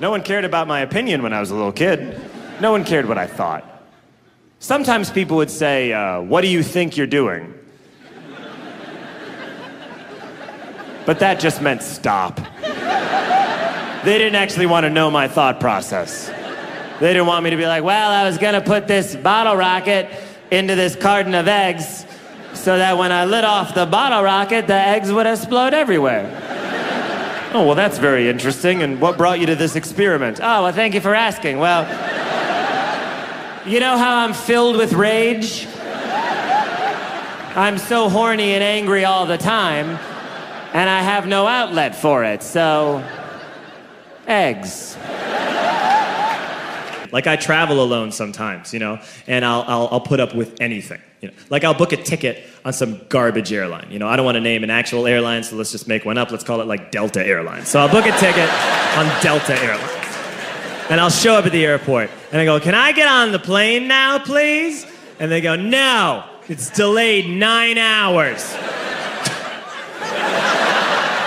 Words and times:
No 0.00 0.10
one 0.10 0.22
cared 0.22 0.46
about 0.46 0.66
my 0.66 0.80
opinion 0.80 1.22
when 1.22 1.34
I 1.34 1.40
was 1.40 1.50
a 1.50 1.54
little 1.54 1.72
kid. 1.72 2.18
No 2.58 2.72
one 2.72 2.84
cared 2.84 3.06
what 3.06 3.18
I 3.18 3.26
thought. 3.26 3.84
Sometimes 4.58 5.10
people 5.10 5.36
would 5.36 5.50
say, 5.50 5.92
uh, 5.92 6.22
What 6.22 6.40
do 6.40 6.48
you 6.48 6.62
think 6.62 6.96
you're 6.96 7.06
doing? 7.06 7.54
But 11.04 11.18
that 11.18 11.40
just 11.40 11.60
meant 11.60 11.82
stop. 11.82 12.36
They 14.04 14.16
didn't 14.16 14.36
actually 14.36 14.66
want 14.66 14.84
to 14.84 14.90
know 14.90 15.10
my 15.10 15.28
thought 15.28 15.60
process. 15.60 16.28
They 17.00 17.12
didn't 17.12 17.26
want 17.26 17.44
me 17.44 17.50
to 17.50 17.56
be 17.56 17.66
like, 17.66 17.84
Well, 17.84 18.10
I 18.10 18.24
was 18.24 18.38
going 18.38 18.54
to 18.54 18.62
put 18.62 18.88
this 18.88 19.14
bottle 19.16 19.56
rocket 19.56 20.08
into 20.50 20.76
this 20.76 20.96
carton 20.96 21.34
of 21.34 21.46
eggs 21.46 22.06
so 22.54 22.78
that 22.78 22.96
when 22.96 23.12
I 23.12 23.26
lit 23.26 23.44
off 23.44 23.74
the 23.74 23.86
bottle 23.86 24.22
rocket, 24.22 24.66
the 24.66 24.74
eggs 24.74 25.12
would 25.12 25.26
explode 25.26 25.74
everywhere. 25.74 26.59
Oh, 27.52 27.66
well, 27.66 27.74
that's 27.74 27.98
very 27.98 28.28
interesting. 28.28 28.82
And 28.82 29.00
what 29.00 29.18
brought 29.18 29.40
you 29.40 29.46
to 29.46 29.56
this 29.56 29.74
experiment? 29.74 30.38
Oh, 30.40 30.62
well, 30.62 30.72
thank 30.72 30.94
you 30.94 31.00
for 31.00 31.14
asking. 31.14 31.58
Well, 31.58 31.82
you 33.66 33.80
know 33.80 33.98
how 33.98 34.18
I'm 34.18 34.32
filled 34.32 34.76
with 34.76 34.92
rage? 34.92 35.66
I'm 37.56 37.76
so 37.78 38.08
horny 38.08 38.52
and 38.52 38.62
angry 38.62 39.04
all 39.04 39.26
the 39.26 39.36
time, 39.36 39.98
and 40.72 40.88
I 40.88 41.02
have 41.02 41.26
no 41.26 41.48
outlet 41.48 41.96
for 41.96 42.22
it, 42.22 42.44
so. 42.44 43.04
eggs. 44.28 44.96
Like 47.12 47.26
I 47.26 47.34
travel 47.34 47.82
alone 47.82 48.12
sometimes, 48.12 48.72
you 48.72 48.78
know, 48.78 49.00
and 49.26 49.44
I'll, 49.44 49.64
I'll, 49.66 49.88
I'll 49.90 50.00
put 50.00 50.20
up 50.20 50.32
with 50.32 50.60
anything. 50.60 51.00
You 51.20 51.28
know, 51.28 51.34
like 51.50 51.64
I'll 51.64 51.74
book 51.74 51.92
a 51.92 51.98
ticket 51.98 52.44
on 52.64 52.72
some 52.72 53.00
garbage 53.08 53.52
airline. 53.52 53.88
You 53.90 53.98
know, 53.98 54.08
I 54.08 54.16
don't 54.16 54.24
want 54.24 54.36
to 54.36 54.40
name 54.40 54.64
an 54.64 54.70
actual 54.70 55.06
airline, 55.06 55.42
so 55.42 55.56
let's 55.56 55.70
just 55.70 55.86
make 55.86 56.04
one 56.04 56.16
up. 56.16 56.30
Let's 56.30 56.44
call 56.44 56.62
it 56.62 56.66
like 56.66 56.90
Delta 56.90 57.24
Airlines. 57.24 57.68
So 57.68 57.78
I'll 57.78 57.90
book 57.90 58.06
a 58.06 58.12
ticket 58.18 58.48
on 58.96 59.22
Delta 59.22 59.54
Airlines. 59.60 60.06
And 60.88 61.00
I'll 61.00 61.10
show 61.10 61.34
up 61.34 61.46
at 61.46 61.52
the 61.52 61.64
airport 61.64 62.10
and 62.32 62.40
I 62.40 62.44
go, 62.44 62.58
Can 62.58 62.74
I 62.74 62.92
get 62.92 63.06
on 63.06 63.32
the 63.32 63.38
plane 63.38 63.86
now, 63.86 64.18
please? 64.18 64.86
And 65.18 65.30
they 65.30 65.40
go, 65.40 65.56
No, 65.56 66.24
it's 66.48 66.70
delayed 66.70 67.28
nine 67.28 67.78
hours. 67.78 68.56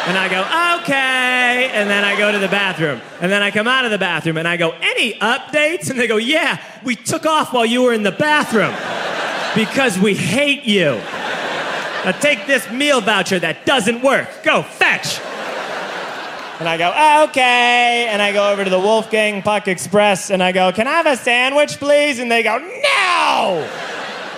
And 0.05 0.17
I 0.17 0.27
go, 0.27 0.41
okay. 0.83 1.69
And 1.71 1.89
then 1.89 2.03
I 2.03 2.17
go 2.17 2.29
to 2.29 2.37
the 2.37 2.49
bathroom. 2.49 2.99
And 3.21 3.31
then 3.31 3.41
I 3.41 3.51
come 3.51 3.69
out 3.69 3.85
of 3.85 3.91
the 3.91 3.97
bathroom 3.97 4.35
and 4.35 4.45
I 4.45 4.57
go, 4.57 4.71
any 4.71 5.13
updates? 5.13 5.89
And 5.89 5.97
they 5.97 6.07
go, 6.07 6.17
yeah, 6.17 6.61
we 6.83 6.97
took 6.97 7.25
off 7.25 7.53
while 7.53 7.65
you 7.65 7.83
were 7.83 7.93
in 7.93 8.03
the 8.03 8.11
bathroom 8.11 8.75
because 9.55 9.97
we 9.99 10.15
hate 10.15 10.63
you. 10.63 11.01
Now 12.05 12.11
take 12.19 12.47
this 12.47 12.69
meal 12.69 13.01
voucher 13.01 13.39
that 13.39 13.65
doesn't 13.65 14.01
work. 14.01 14.43
Go, 14.43 14.63
fetch. 14.63 15.19
And 16.59 16.69
I 16.69 16.77
go, 16.77 16.93
oh, 16.95 17.23
okay. 17.29 18.07
And 18.09 18.21
I 18.21 18.31
go 18.31 18.51
over 18.51 18.63
to 18.63 18.69
the 18.69 18.79
Wolfgang 18.79 19.41
Puck 19.41 19.67
Express 19.67 20.29
and 20.29 20.41
I 20.41 20.51
go, 20.51 20.71
can 20.71 20.87
I 20.87 20.91
have 20.91 21.07
a 21.07 21.17
sandwich, 21.17 21.77
please? 21.77 22.19
And 22.19 22.31
they 22.31 22.43
go, 22.43 22.57
no. 22.57 23.69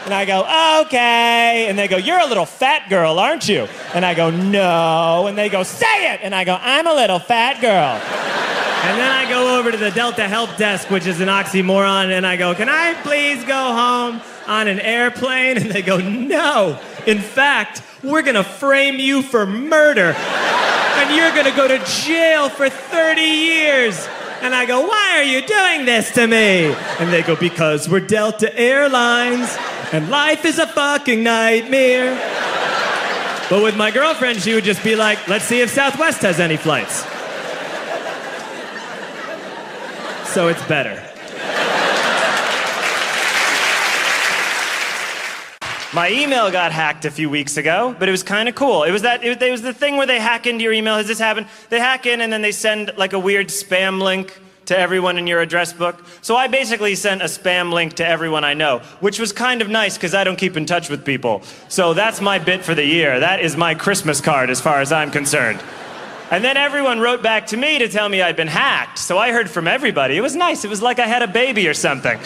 And 0.06 0.14
I 0.14 0.26
go, 0.26 0.42
okay. 0.86 1.68
And 1.68 1.78
they 1.78 1.88
go, 1.88 1.98
you're 1.98 2.20
a 2.20 2.28
little 2.28 2.46
fat 2.46 2.90
girl, 2.90 3.20
aren't 3.20 3.50
you? 3.50 3.68
And 3.94 4.06
I 4.06 4.14
go, 4.14 4.30
no. 4.30 5.28
And 5.28 5.38
they 5.38 5.50
go, 5.50 5.64
say 5.64 6.14
it. 6.14 6.22
And 6.24 6.34
I 6.34 6.44
go, 6.46 6.58
I'm 6.62 6.88
a 6.88 6.94
little 6.94 7.20
fat 7.20 7.60
girl. 7.60 8.00
And 8.86 9.00
then 9.00 9.12
I 9.12 9.28
go 9.28 9.58
over 9.58 9.72
to 9.72 9.78
the 9.78 9.90
Delta 9.90 10.28
Help 10.28 10.56
Desk, 10.58 10.90
which 10.92 11.08
is 11.08 11.20
an 11.20 11.28
oxymoron, 11.28 12.12
and 12.12 12.26
I 12.26 12.38
go, 12.38 12.54
can 12.54 12.70
I 12.70 12.94
please 13.02 13.44
go 13.44 13.74
home 13.74 14.22
on 14.48 14.68
an 14.68 14.80
airplane? 14.80 15.58
And 15.58 15.72
they 15.72 15.82
go, 15.82 15.98
no. 15.98 16.80
In 17.06 17.20
fact, 17.20 17.82
we're 18.04 18.22
gonna 18.22 18.44
frame 18.44 19.00
you 19.00 19.22
for 19.22 19.46
murder. 19.46 20.14
And 20.16 21.16
you're 21.16 21.32
gonna 21.32 21.56
go 21.56 21.68
to 21.68 21.84
jail 21.86 22.50
for 22.50 22.70
30 22.70 23.22
years. 23.22 24.08
And 24.42 24.54
I 24.54 24.66
go, 24.66 24.82
why 24.88 25.14
are 25.18 25.24
you 25.24 25.46
doing 25.46 25.86
this 25.86 26.12
to 26.14 26.28
me? 26.28 26.66
And 27.00 27.12
they 27.12 27.24
go, 27.24 27.36
because 27.36 27.90
we're 27.90 28.00
Delta 28.00 28.56
Airlines 28.58 29.56
and 29.92 30.10
life 30.10 30.46
is 30.46 30.60
a 30.60 30.68
fucking 30.68 31.24
nightmare. 31.24 32.16
But 33.50 33.62
with 33.62 33.78
my 33.78 33.92
girlfriend, 33.92 34.42
she 34.42 34.54
would 34.54 34.64
just 34.64 34.84
be 34.84 34.96
like, 34.96 35.28
let's 35.28 35.46
see 35.46 35.62
if 35.62 35.70
Southwest 35.70 36.22
has 36.22 36.40
any 36.40 36.58
flights. 36.58 37.06
So 40.34 40.48
it's 40.48 40.64
better. 40.68 41.05
My 45.96 46.12
email 46.12 46.52
got 46.52 46.74
hacked 46.74 47.06
a 47.06 47.10
few 47.10 47.30
weeks 47.30 47.56
ago, 47.56 47.96
but 47.98 48.10
it 48.10 48.12
was 48.12 48.22
kind 48.22 48.50
of 48.50 48.56
cool. 48.56 48.84
It 48.84 48.92
was 48.92 49.04
that 49.04 49.24
it, 49.24 49.50
was 49.50 49.62
the 49.62 49.74
thing 49.74 49.96
where 49.96 50.06
they 50.06 50.20
hack 50.20 50.46
into 50.46 50.62
your 50.62 50.74
email. 50.74 50.98
Has 50.98 51.08
this 51.08 51.20
happened? 51.20 51.48
They 51.70 51.80
hack 51.80 52.06
in 52.06 52.20
and 52.20 52.34
then 52.34 52.42
they 52.42 52.52
send 52.52 52.92
like 52.98 53.14
a 53.14 53.20
weird 53.20 53.48
spam 53.48 54.02
link 54.02 54.38
to 54.66 54.78
everyone 54.78 55.18
in 55.18 55.26
your 55.26 55.40
address 55.40 55.72
book. 55.72 56.04
So 56.22 56.36
I 56.36 56.48
basically 56.48 56.96
sent 56.96 57.22
a 57.22 57.26
spam 57.26 57.72
link 57.72 57.94
to 57.94 58.06
everyone 58.06 58.44
I 58.44 58.56
know, 58.56 58.80
which 59.00 59.20
was 59.20 59.32
kind 59.32 59.62
of 59.62 59.70
nice 59.70 59.96
because 59.96 60.14
I 60.14 60.26
don't 60.26 60.36
keep 60.36 60.58
in 60.58 60.66
touch 60.66 60.90
with 60.90 61.06
people. 61.06 61.44
So 61.70 61.94
that's 61.94 62.20
my 62.20 62.40
bit 62.40 62.66
for 62.66 62.76
the 62.76 62.86
year. 62.86 63.22
That 63.22 63.40
is 63.40 63.56
my 63.56 63.74
Christmas 63.74 64.20
card 64.20 64.50
as 64.50 64.60
far 64.60 64.82
as 64.82 64.92
I'm 64.92 65.12
concerned. 65.12 65.64
And 66.30 66.44
then 66.44 66.58
everyone 66.58 67.00
wrote 67.00 67.24
back 67.24 67.48
to 67.48 67.58
me 67.58 67.80
to 67.80 67.88
tell 67.88 68.10
me 68.10 68.22
I'd 68.22 68.36
been 68.36 68.50
hacked. 68.50 69.00
So 69.00 69.18
I 69.18 69.32
heard 69.32 69.50
from 69.50 69.66
everybody. 69.66 70.18
It 70.18 70.22
was 70.22 70.36
nice. 70.36 70.66
It 70.66 70.70
was 70.70 70.82
like 70.82 71.00
I 71.00 71.08
had 71.08 71.22
a 71.22 71.28
baby 71.28 71.70
or 71.70 71.74
something. 71.74 72.20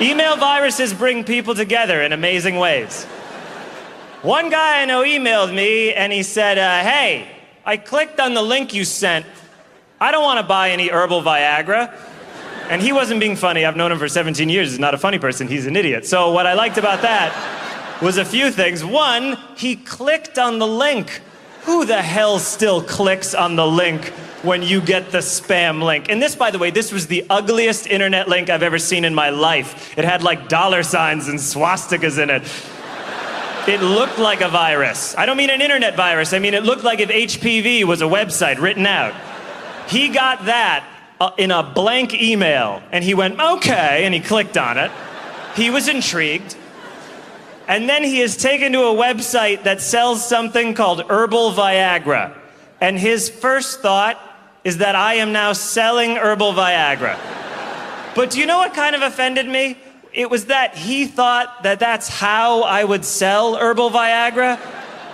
Email 0.00 0.36
viruses 0.36 0.94
bring 0.94 1.22
people 1.24 1.54
together 1.54 2.02
in 2.02 2.12
amazing 2.12 2.56
ways. 2.56 3.04
One 4.22 4.50
guy 4.50 4.82
I 4.82 4.84
know 4.84 5.02
emailed 5.02 5.54
me 5.54 5.92
and 5.92 6.12
he 6.12 6.22
said, 6.22 6.58
uh, 6.58 6.88
Hey, 6.88 7.28
I 7.64 7.76
clicked 7.76 8.18
on 8.20 8.34
the 8.34 8.42
link 8.42 8.72
you 8.72 8.84
sent. 8.84 9.26
I 10.00 10.10
don't 10.10 10.22
want 10.22 10.40
to 10.40 10.46
buy 10.46 10.70
any 10.70 10.88
herbal 10.88 11.22
Viagra. 11.22 11.94
And 12.68 12.80
he 12.80 12.92
wasn't 12.92 13.20
being 13.20 13.36
funny. 13.36 13.64
I've 13.64 13.76
known 13.76 13.92
him 13.92 13.98
for 13.98 14.08
17 14.08 14.48
years. 14.48 14.70
He's 14.70 14.78
not 14.78 14.94
a 14.94 14.98
funny 14.98 15.18
person. 15.18 15.46
He's 15.46 15.66
an 15.66 15.76
idiot. 15.76 16.06
So, 16.06 16.30
what 16.30 16.46
I 16.46 16.54
liked 16.54 16.78
about 16.78 17.02
that 17.02 18.00
was 18.00 18.16
a 18.16 18.24
few 18.24 18.50
things. 18.50 18.84
One, 18.84 19.36
he 19.56 19.76
clicked 19.76 20.38
on 20.38 20.58
the 20.58 20.66
link. 20.66 21.20
Who 21.62 21.84
the 21.84 22.00
hell 22.00 22.38
still 22.38 22.82
clicks 22.82 23.34
on 23.34 23.56
the 23.56 23.66
link 23.66 24.12
when 24.42 24.62
you 24.62 24.80
get 24.80 25.12
the 25.12 25.18
spam 25.18 25.82
link. 25.82 26.08
And 26.08 26.20
this, 26.20 26.34
by 26.34 26.50
the 26.50 26.58
way, 26.58 26.70
this 26.70 26.92
was 26.92 27.06
the 27.06 27.24
ugliest 27.30 27.86
internet 27.86 28.28
link 28.28 28.50
I've 28.50 28.62
ever 28.62 28.78
seen 28.78 29.04
in 29.04 29.14
my 29.14 29.30
life. 29.30 29.96
It 29.96 30.04
had 30.04 30.22
like 30.22 30.48
dollar 30.48 30.82
signs 30.82 31.28
and 31.28 31.38
swastikas 31.38 32.20
in 32.20 32.30
it. 32.30 32.42
It 33.68 33.80
looked 33.80 34.18
like 34.18 34.40
a 34.40 34.48
virus. 34.48 35.16
I 35.16 35.24
don't 35.24 35.36
mean 35.36 35.50
an 35.50 35.60
internet 35.60 35.96
virus, 35.96 36.32
I 36.32 36.40
mean 36.40 36.54
it 36.54 36.64
looked 36.64 36.82
like 36.82 36.98
if 36.98 37.08
HPV 37.08 37.84
was 37.84 38.02
a 38.02 38.06
website 38.06 38.60
written 38.60 38.86
out. 38.86 39.14
He 39.88 40.08
got 40.08 40.46
that 40.46 40.84
uh, 41.20 41.30
in 41.38 41.52
a 41.52 41.62
blank 41.62 42.12
email 42.12 42.82
and 42.90 43.04
he 43.04 43.14
went, 43.14 43.40
okay, 43.40 44.04
and 44.04 44.12
he 44.12 44.18
clicked 44.18 44.56
on 44.56 44.78
it. 44.78 44.90
He 45.54 45.70
was 45.70 45.86
intrigued. 45.86 46.56
And 47.68 47.88
then 47.88 48.02
he 48.02 48.20
is 48.20 48.36
taken 48.36 48.72
to 48.72 48.80
a 48.80 48.94
website 48.94 49.62
that 49.62 49.80
sells 49.80 50.26
something 50.26 50.74
called 50.74 51.02
Herbal 51.08 51.52
Viagra. 51.52 52.36
And 52.80 52.98
his 52.98 53.30
first 53.30 53.80
thought 53.80 54.18
is 54.64 54.78
that 54.78 54.94
I 54.94 55.14
am 55.14 55.32
now 55.32 55.52
selling 55.52 56.16
herbal 56.16 56.52
Viagra. 56.52 57.18
But 58.14 58.30
do 58.30 58.38
you 58.38 58.46
know 58.46 58.58
what 58.58 58.74
kind 58.74 58.94
of 58.94 59.02
offended 59.02 59.48
me? 59.48 59.76
It 60.12 60.30
was 60.30 60.46
that 60.46 60.76
he 60.76 61.06
thought 61.06 61.62
that 61.62 61.80
that's 61.80 62.08
how 62.08 62.62
I 62.62 62.84
would 62.84 63.04
sell 63.04 63.56
herbal 63.56 63.90
Viagra. 63.90 64.60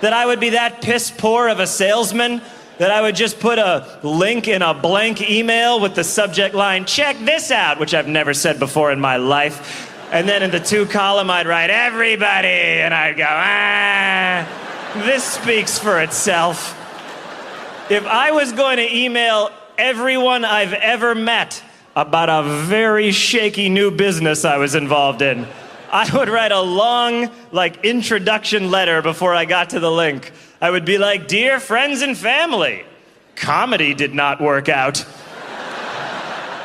That 0.01 0.13
I 0.13 0.25
would 0.25 0.39
be 0.39 0.51
that 0.51 0.81
piss 0.81 1.09
poor 1.09 1.47
of 1.47 1.59
a 1.59 1.67
salesman. 1.67 2.41
That 2.77 2.91
I 2.91 3.01
would 3.01 3.15
just 3.15 3.39
put 3.39 3.59
a 3.59 3.99
link 4.03 4.47
in 4.47 4.61
a 4.61 4.73
blank 4.73 5.29
email 5.29 5.79
with 5.79 5.95
the 5.95 6.03
subject 6.03 6.55
line, 6.55 6.85
check 6.85 7.17
this 7.19 7.51
out, 7.51 7.77
which 7.77 7.93
I've 7.93 8.07
never 8.07 8.33
said 8.33 8.57
before 8.59 8.91
in 8.91 9.01
my 9.01 9.17
life. 9.17 9.87
And 10.13 10.27
then 10.27 10.43
in 10.43 10.51
the 10.51 10.61
two 10.61 10.85
column, 10.85 11.29
I'd 11.29 11.45
write 11.45 11.69
everybody, 11.69 12.47
and 12.47 12.93
I'd 12.93 13.17
go, 13.17 13.25
ah, 13.27 15.03
this 15.05 15.23
speaks 15.23 15.77
for 15.77 16.01
itself. 16.01 16.78
If 17.89 18.05
I 18.05 18.29
was 18.29 18.51
going 18.51 18.77
to 18.77 18.95
email 18.95 19.49
everyone 19.75 20.45
I've 20.45 20.73
ever 20.73 21.15
met 21.15 21.63
about 21.95 22.29
a 22.29 22.47
very 22.65 23.11
shaky 23.11 23.67
new 23.67 23.89
business 23.89 24.45
I 24.45 24.57
was 24.57 24.75
involved 24.75 25.23
in, 25.23 25.47
I 25.91 26.07
would 26.15 26.29
write 26.29 26.51
a 26.51 26.61
long, 26.61 27.31
like, 27.51 27.83
introduction 27.83 28.69
letter 28.69 29.01
before 29.01 29.33
I 29.33 29.45
got 29.45 29.71
to 29.71 29.79
the 29.79 29.89
link. 29.89 30.31
I 30.61 30.69
would 30.69 30.85
be 30.85 30.99
like, 30.99 31.27
Dear 31.27 31.59
friends 31.59 32.03
and 32.03 32.15
family, 32.15 32.85
comedy 33.35 33.95
did 33.95 34.13
not 34.13 34.39
work 34.39 34.69
out. 34.69 35.03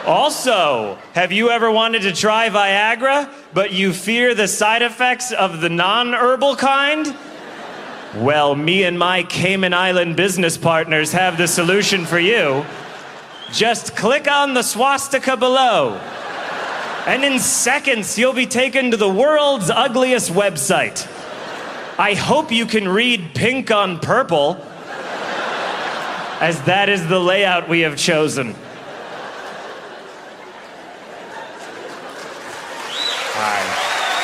Also, 0.04 0.98
have 1.14 1.32
you 1.32 1.48
ever 1.48 1.70
wanted 1.70 2.02
to 2.02 2.12
try 2.12 2.50
Viagra, 2.50 3.32
but 3.54 3.72
you 3.72 3.94
fear 3.94 4.34
the 4.34 4.46
side 4.46 4.82
effects 4.82 5.32
of 5.32 5.62
the 5.62 5.70
non 5.70 6.12
herbal 6.12 6.56
kind? 6.56 7.16
Well, 8.16 8.54
me 8.54 8.84
and 8.84 8.96
my 8.96 9.24
Cayman 9.24 9.74
Island 9.74 10.14
business 10.14 10.56
partners 10.56 11.10
have 11.10 11.36
the 11.36 11.48
solution 11.48 12.06
for 12.06 12.20
you. 12.20 12.64
Just 13.50 13.96
click 13.96 14.30
on 14.30 14.54
the 14.54 14.62
swastika 14.62 15.36
below. 15.36 15.94
And 17.06 17.24
in 17.24 17.40
seconds, 17.40 18.16
you'll 18.16 18.32
be 18.32 18.46
taken 18.46 18.92
to 18.92 18.96
the 18.96 19.08
world's 19.08 19.68
ugliest 19.68 20.30
website. 20.30 21.08
I 21.98 22.14
hope 22.14 22.52
you 22.52 22.66
can 22.66 22.86
read 22.86 23.34
pink 23.34 23.72
on 23.72 23.98
purple, 23.98 24.64
as 26.40 26.62
that 26.62 26.88
is 26.88 27.04
the 27.08 27.18
layout 27.18 27.68
we 27.68 27.80
have 27.80 27.96
chosen. 27.96 28.46
All 28.46 28.54
right. 33.42 33.66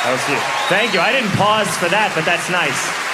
That 0.03 0.11
was 0.13 0.23
cute. 0.25 0.39
Thank 0.69 0.93
you. 0.93 1.01
I 1.01 1.11
didn't 1.11 1.31
pause 1.31 1.67
for 1.77 1.89
that, 1.89 2.13
but 2.15 2.23
that's 2.23 2.49
nice. 2.49 3.10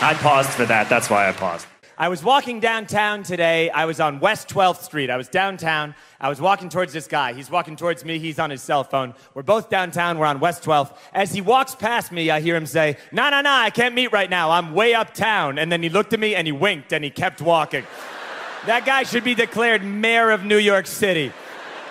I 0.00 0.14
paused 0.14 0.50
for 0.50 0.64
that. 0.66 0.88
That's 0.88 1.10
why 1.10 1.28
I 1.28 1.32
paused. 1.32 1.66
I 2.00 2.08
was 2.08 2.22
walking 2.22 2.60
downtown 2.60 3.24
today. 3.24 3.68
I 3.70 3.86
was 3.86 3.98
on 3.98 4.20
West 4.20 4.48
12th 4.48 4.82
Street. 4.82 5.10
I 5.10 5.16
was 5.16 5.28
downtown. 5.28 5.96
I 6.20 6.28
was 6.28 6.40
walking 6.40 6.68
towards 6.68 6.92
this 6.92 7.08
guy. 7.08 7.32
He's 7.32 7.50
walking 7.50 7.74
towards 7.74 8.04
me. 8.04 8.20
He's 8.20 8.38
on 8.38 8.50
his 8.50 8.62
cell 8.62 8.84
phone. 8.84 9.12
We're 9.34 9.42
both 9.42 9.70
downtown. 9.70 10.16
We're 10.16 10.26
on 10.26 10.38
West 10.38 10.62
12th. 10.62 10.96
As 11.12 11.32
he 11.32 11.40
walks 11.40 11.74
past 11.74 12.12
me, 12.12 12.30
I 12.30 12.40
hear 12.40 12.54
him 12.54 12.66
say, 12.66 12.96
No, 13.10 13.28
no, 13.30 13.40
no, 13.40 13.50
I 13.50 13.70
can't 13.70 13.96
meet 13.96 14.12
right 14.12 14.30
now. 14.30 14.52
I'm 14.52 14.72
way 14.72 14.94
uptown. 14.94 15.58
And 15.58 15.72
then 15.72 15.82
he 15.82 15.88
looked 15.88 16.12
at 16.12 16.20
me 16.20 16.36
and 16.36 16.46
he 16.46 16.52
winked 16.52 16.92
and 16.92 17.02
he 17.02 17.10
kept 17.10 17.42
walking. 17.42 17.84
that 18.66 18.86
guy 18.86 19.02
should 19.02 19.24
be 19.24 19.34
declared 19.34 19.82
mayor 19.82 20.30
of 20.30 20.44
New 20.44 20.58
York 20.58 20.86
City. 20.86 21.32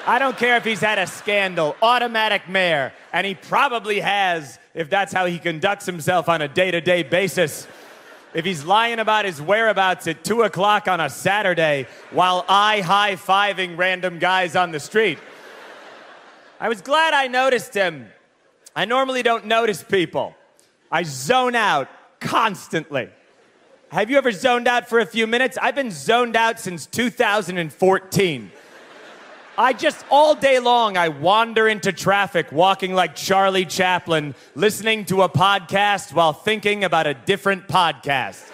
I 0.05 0.17
don't 0.17 0.37
care 0.37 0.55
if 0.55 0.63
he's 0.63 0.79
had 0.79 0.97
a 0.97 1.07
scandal, 1.07 1.75
automatic 1.81 2.47
mayor, 2.47 2.93
and 3.11 3.27
he 3.27 3.35
probably 3.35 3.99
has 3.99 4.57
if 4.73 4.89
that's 4.89 5.11
how 5.11 5.25
he 5.25 5.37
conducts 5.37 5.85
himself 5.85 6.29
on 6.29 6.41
a 6.41 6.47
day 6.47 6.71
to 6.71 6.79
day 6.79 7.03
basis. 7.03 7.67
If 8.33 8.45
he's 8.45 8.63
lying 8.63 8.99
about 8.99 9.25
his 9.25 9.41
whereabouts 9.41 10.07
at 10.07 10.23
2 10.23 10.43
o'clock 10.43 10.87
on 10.87 10.99
a 10.99 11.09
Saturday 11.09 11.87
while 12.11 12.45
I 12.47 12.81
high 12.81 13.15
fiving 13.15 13.77
random 13.77 14.19
guys 14.19 14.55
on 14.55 14.71
the 14.71 14.79
street. 14.79 15.17
I 16.59 16.69
was 16.69 16.81
glad 16.81 17.13
I 17.13 17.27
noticed 17.27 17.73
him. 17.73 18.07
I 18.75 18.85
normally 18.85 19.23
don't 19.23 19.45
notice 19.45 19.81
people, 19.81 20.35
I 20.91 21.03
zone 21.03 21.55
out 21.55 21.89
constantly. 22.19 23.09
Have 23.89 24.09
you 24.09 24.17
ever 24.17 24.31
zoned 24.31 24.67
out 24.67 24.89
for 24.89 24.99
a 24.99 25.05
few 25.05 25.25
minutes? 25.27 25.57
I've 25.61 25.75
been 25.75 25.91
zoned 25.91 26.35
out 26.35 26.59
since 26.59 26.85
2014. 26.85 28.51
I 29.59 29.73
just 29.73 30.05
all 30.11 30.35
day 30.35 30.59
long 30.59 30.97
I 30.97 31.09
wander 31.09 31.67
into 31.67 31.91
traffic 31.91 32.51
walking 32.51 32.93
like 32.93 33.15
Charlie 33.15 33.65
Chaplin, 33.65 34.35
listening 34.53 35.05
to 35.05 35.23
a 35.23 35.29
podcast 35.29 36.13
while 36.13 36.31
thinking 36.31 36.83
about 36.83 37.07
a 37.07 37.15
different 37.15 37.67
podcast. 37.67 38.51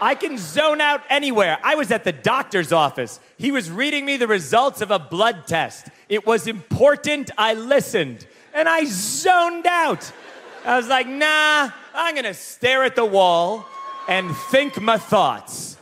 I 0.00 0.14
can 0.14 0.38
zone 0.38 0.80
out 0.80 1.02
anywhere. 1.10 1.58
I 1.64 1.74
was 1.74 1.90
at 1.90 2.04
the 2.04 2.12
doctor's 2.12 2.70
office. 2.70 3.18
He 3.36 3.50
was 3.50 3.68
reading 3.68 4.06
me 4.06 4.16
the 4.16 4.28
results 4.28 4.80
of 4.80 4.92
a 4.92 4.98
blood 5.00 5.48
test. 5.48 5.88
It 6.08 6.24
was 6.24 6.46
important. 6.46 7.32
I 7.36 7.54
listened 7.54 8.28
and 8.52 8.68
I 8.68 8.84
zoned 8.84 9.66
out. 9.66 10.12
I 10.64 10.76
was 10.76 10.86
like, 10.86 11.08
nah, 11.08 11.70
I'm 11.92 12.14
gonna 12.14 12.32
stare 12.32 12.84
at 12.84 12.94
the 12.94 13.04
wall 13.04 13.66
and 14.08 14.36
think 14.52 14.80
my 14.80 14.98
thoughts. 14.98 15.78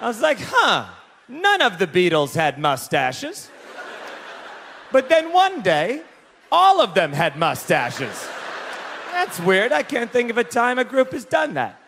I 0.00 0.06
was 0.06 0.20
like, 0.20 0.38
huh, 0.40 0.86
None 1.28 1.60
of 1.60 1.78
the 1.78 1.86
Beatles 1.86 2.34
had 2.34 2.58
mustaches. 2.58 3.50
But 4.92 5.08
then 5.08 5.32
one 5.32 5.62
day, 5.62 6.02
all 6.52 6.80
of 6.80 6.94
them 6.94 7.12
had 7.12 7.36
mustaches. 7.36 8.28
That's 9.10 9.40
weird. 9.40 9.72
I 9.72 9.82
can't 9.82 10.10
think 10.10 10.30
of 10.30 10.38
a 10.38 10.44
time 10.44 10.78
a 10.78 10.84
group 10.84 11.12
has 11.12 11.24
done 11.24 11.54
that. 11.54 11.80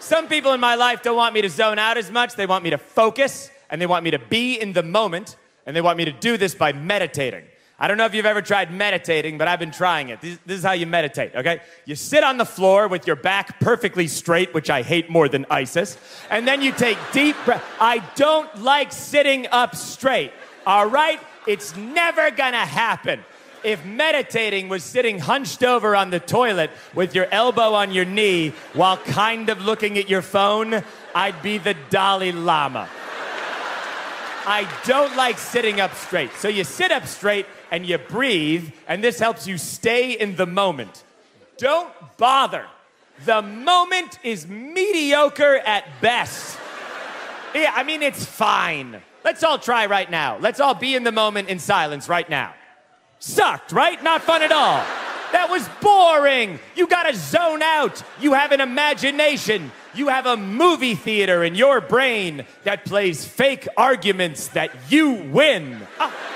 Some 0.00 0.28
people 0.28 0.52
in 0.52 0.60
my 0.60 0.74
life 0.74 1.02
don't 1.02 1.16
want 1.16 1.32
me 1.32 1.42
to 1.42 1.48
zone 1.48 1.78
out 1.78 1.96
as 1.96 2.10
much. 2.10 2.34
They 2.34 2.46
want 2.46 2.64
me 2.64 2.70
to 2.70 2.78
focus 2.78 3.50
and 3.70 3.80
they 3.80 3.86
want 3.86 4.04
me 4.04 4.10
to 4.10 4.18
be 4.18 4.60
in 4.60 4.72
the 4.72 4.82
moment 4.82 5.36
and 5.64 5.74
they 5.74 5.80
want 5.80 5.96
me 5.96 6.04
to 6.04 6.12
do 6.12 6.36
this 6.36 6.54
by 6.54 6.72
meditating. 6.72 7.44
I 7.82 7.88
don't 7.88 7.96
know 7.96 8.04
if 8.04 8.14
you've 8.14 8.26
ever 8.26 8.42
tried 8.42 8.72
meditating, 8.72 9.38
but 9.38 9.48
I've 9.48 9.58
been 9.58 9.72
trying 9.72 10.10
it. 10.10 10.20
This, 10.20 10.38
this, 10.46 10.58
is 10.58 10.64
how 10.64 10.70
you 10.70 10.86
meditate, 10.86 11.34
okay? 11.34 11.62
You 11.84 11.96
sit 11.96 12.22
on 12.22 12.36
the 12.36 12.44
floor 12.44 12.86
with 12.86 13.08
your 13.08 13.16
back 13.16 13.58
perfectly 13.58 14.06
straight, 14.06 14.54
which 14.54 14.70
I 14.70 14.82
hate 14.82 15.10
more 15.10 15.28
than 15.28 15.46
ISIS, 15.50 15.98
and 16.30 16.46
then 16.46 16.62
you 16.62 16.70
take 16.70 16.96
deep 17.12 17.34
breath. 17.44 17.64
I 17.80 17.98
don't 18.14 18.62
like 18.62 18.92
sitting 18.92 19.48
up 19.48 19.74
straight, 19.74 20.30
all 20.64 20.86
right? 20.86 21.18
It's 21.48 21.74
never 21.74 22.30
gonna 22.30 22.64
happen. 22.64 23.24
If 23.64 23.84
meditating 23.84 24.68
was 24.68 24.84
sitting 24.84 25.18
hunched 25.18 25.64
over 25.64 25.96
on 25.96 26.10
the 26.10 26.20
toilet 26.20 26.70
with 26.94 27.16
your 27.16 27.26
elbow 27.32 27.74
on 27.74 27.90
your 27.90 28.04
knee 28.04 28.50
while 28.74 28.96
kind 28.96 29.48
of 29.48 29.60
looking 29.60 29.98
at 29.98 30.08
your 30.08 30.22
phone, 30.22 30.84
I'd 31.16 31.42
be 31.42 31.58
the 31.58 31.74
Dalai 31.90 32.30
Lama. 32.30 32.88
I 34.46 34.68
don't 34.84 35.16
like 35.16 35.38
sitting 35.38 35.80
up 35.80 35.94
straight. 35.96 36.32
So 36.34 36.46
you 36.46 36.62
sit 36.62 36.92
up 36.92 37.06
straight 37.06 37.46
and 37.72 37.86
you 37.86 37.96
breathe, 37.96 38.70
and 38.86 39.02
this 39.02 39.18
helps 39.18 39.46
you 39.46 39.56
stay 39.56 40.12
in 40.12 40.36
the 40.36 40.46
moment. 40.46 41.02
Don't 41.56 41.90
bother. 42.18 42.66
The 43.24 43.40
moment 43.40 44.18
is 44.22 44.46
mediocre 44.46 45.56
at 45.56 45.84
best. 46.02 46.58
Yeah, 47.54 47.72
I 47.74 47.82
mean, 47.82 48.02
it's 48.02 48.26
fine. 48.26 49.00
Let's 49.24 49.42
all 49.42 49.58
try 49.58 49.86
right 49.86 50.10
now. 50.10 50.36
Let's 50.38 50.60
all 50.60 50.74
be 50.74 50.94
in 50.94 51.02
the 51.02 51.12
moment 51.12 51.48
in 51.48 51.58
silence 51.58 52.10
right 52.10 52.28
now. 52.28 52.52
Sucked, 53.20 53.72
right? 53.72 54.02
Not 54.02 54.20
fun 54.20 54.42
at 54.42 54.52
all. 54.52 54.84
That 55.32 55.48
was 55.48 55.66
boring. 55.80 56.58
You 56.76 56.86
gotta 56.86 57.16
zone 57.16 57.62
out. 57.62 58.02
You 58.20 58.34
have 58.34 58.52
an 58.52 58.60
imagination. 58.60 59.72
You 59.94 60.08
have 60.08 60.26
a 60.26 60.36
movie 60.36 60.94
theater 60.94 61.42
in 61.42 61.54
your 61.54 61.80
brain 61.80 62.44
that 62.64 62.84
plays 62.84 63.24
fake 63.24 63.66
arguments 63.78 64.48
that 64.48 64.70
you 64.90 65.12
win. 65.12 65.86
Ah. 65.98 66.32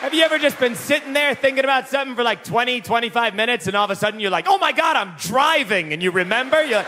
Have 0.00 0.14
you 0.14 0.22
ever 0.22 0.38
just 0.38 0.60
been 0.60 0.76
sitting 0.76 1.12
there 1.12 1.34
thinking 1.34 1.64
about 1.64 1.88
something 1.88 2.14
for 2.14 2.22
like 2.22 2.44
20, 2.44 2.82
25 2.82 3.34
minutes 3.34 3.66
and 3.66 3.74
all 3.76 3.84
of 3.84 3.90
a 3.90 3.96
sudden 3.96 4.20
you're 4.20 4.30
like, 4.30 4.46
oh 4.48 4.56
my 4.56 4.70
God, 4.70 4.94
I'm 4.94 5.16
driving. 5.18 5.92
And 5.92 6.00
you 6.00 6.12
remember, 6.12 6.62
you're 6.64 6.78
like, 6.78 6.86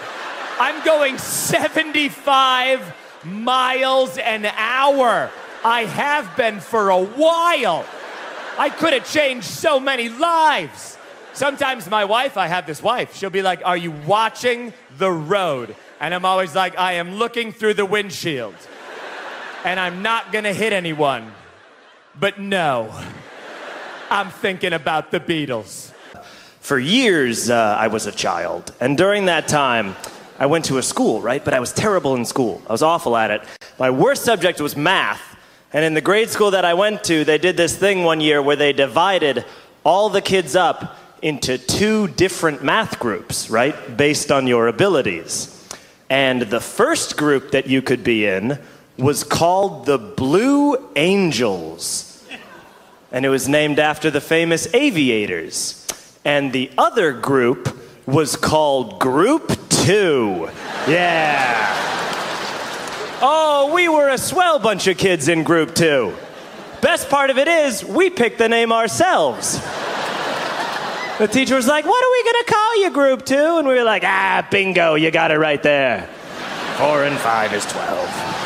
I'm 0.61 0.85
going 0.85 1.19
75 1.19 2.95
miles 3.25 4.17
an 4.17 4.47
hour. 4.47 5.29
I 5.65 5.87
have 5.87 6.37
been 6.37 6.61
for 6.61 6.91
a 6.91 7.03
while. 7.03 7.85
I 8.57 8.71
could 8.71 8.93
have 8.93 9.11
changed 9.11 9.49
so 9.49 9.81
many 9.81 10.09
lives. 10.09 10.97
Sometimes 11.33 11.91
my 11.91 12.05
wife, 12.05 12.37
I 12.37 12.47
have 12.47 12.65
this 12.65 12.81
wife, 12.81 13.17
she'll 13.17 13.29
be 13.29 13.43
like, 13.43 13.61
Are 13.65 13.77
you 13.77 13.91
watching 13.91 14.73
the 14.99 15.11
road? 15.11 15.75
And 15.99 16.15
I'm 16.15 16.25
always 16.25 16.55
like, 16.55 16.79
I 16.79 16.93
am 16.95 17.15
looking 17.15 17.53
through 17.53 17.75
the 17.75 17.87
windshield. 17.87 18.55
And 19.65 19.81
I'm 19.81 20.01
not 20.03 20.31
gonna 20.31 20.53
hit 20.53 20.73
anyone. 20.73 21.33
But 22.19 22.41
no, 22.41 22.93
I'm 24.11 24.31
thinking 24.31 24.73
about 24.73 25.11
the 25.11 25.21
Beatles. 25.21 25.93
For 26.61 26.79
years, 26.79 27.49
uh, 27.49 27.77
I 27.79 27.87
was 27.87 28.07
a 28.07 28.13
child. 28.13 28.75
And 28.81 28.99
during 28.99 29.27
that 29.27 29.47
time, 29.47 29.95
I 30.39 30.47
went 30.47 30.65
to 30.67 30.79
a 30.79 30.83
school, 30.83 31.21
right? 31.21 31.45
But 31.45 31.55
I 31.55 31.61
was 31.61 31.73
terrible 31.73 32.17
in 32.17 32.25
school. 32.25 32.63
I 32.69 32.73
was 32.73 32.83
awful 32.83 33.17
at 33.17 33.31
it. 33.31 33.43
My 33.79 33.91
worst 33.91 34.25
subject 34.25 34.61
was 34.61 34.77
math. 34.77 35.23
And 35.73 35.85
in 35.85 35.95
the 35.95 36.01
grade 36.01 36.31
school 36.31 36.51
that 36.51 36.65
I 36.65 36.75
went 36.75 37.05
to, 37.05 37.25
they 37.25 37.39
did 37.39 37.57
this 37.57 37.77
thing 37.77 38.03
one 38.03 38.21
year 38.21 38.43
where 38.43 38.57
they 38.57 38.73
divided 38.73 39.45
all 39.85 40.11
the 40.11 40.21
kids 40.21 40.57
up 40.57 40.99
into 41.23 41.59
two 41.59 42.09
different 42.09 42.65
math 42.65 42.99
groups, 42.99 43.51
right? 43.51 43.97
Based 43.97 44.33
on 44.33 44.47
your 44.47 44.67
abilities. 44.67 45.57
And 46.09 46.43
the 46.43 46.61
first 46.61 47.17
group 47.17 47.53
that 47.53 47.69
you 47.69 47.83
could 47.83 48.03
be 48.03 48.27
in 48.27 48.59
was 49.01 49.25
called 49.25 49.87
the 49.87 49.99
Blue 49.99 50.77
Angels. 50.95 52.07
And 53.13 53.25
it 53.25 53.29
was 53.29 53.49
named 53.49 53.79
after 53.79 54.11
the 54.11 54.21
famous 54.21 54.73
aviators. 54.73 55.87
And 56.25 56.53
the 56.53 56.71
other 56.79 57.13
group 57.13 57.77
was 58.07 58.37
called 58.37 59.01
Group 59.01 59.59
Two. 59.69 60.49
Yeah. 60.87 61.67
Oh, 63.23 63.73
we 63.75 63.89
were 63.89 64.11
a 64.11 64.19
swell 64.19 64.59
bunch 64.59 64.87
of 64.87 64.97
kids 64.97 65.29
in 65.29 65.43
Group 65.43 65.75
Two. 65.75 66.15
Best 66.81 67.09
part 67.09 67.31
of 67.31 67.39
it 67.39 67.49
is, 67.49 67.85
we 67.85 68.11
picked 68.11 68.39
the 68.39 68.49
name 68.49 68.73
ourselves. 68.73 69.59
The 71.19 71.29
teacher 71.31 71.57
was 71.57 71.67
like, 71.67 71.85
What 71.85 72.05
are 72.05 72.11
we 72.13 72.33
going 72.33 72.45
to 72.45 72.53
call 72.53 72.81
you, 72.83 72.91
Group 72.91 73.27
Two? 73.27 73.59
And 73.59 73.67
we 73.67 73.75
were 73.75 73.85
like, 73.85 74.05
Ah, 74.05 74.47
bingo, 74.51 74.95
you 74.95 75.11
got 75.11 75.31
it 75.31 75.39
right 75.39 75.63
there. 75.63 76.09
Four 76.79 77.05
and 77.05 77.19
five 77.19 77.53
is 77.53 77.67
12 77.67 78.40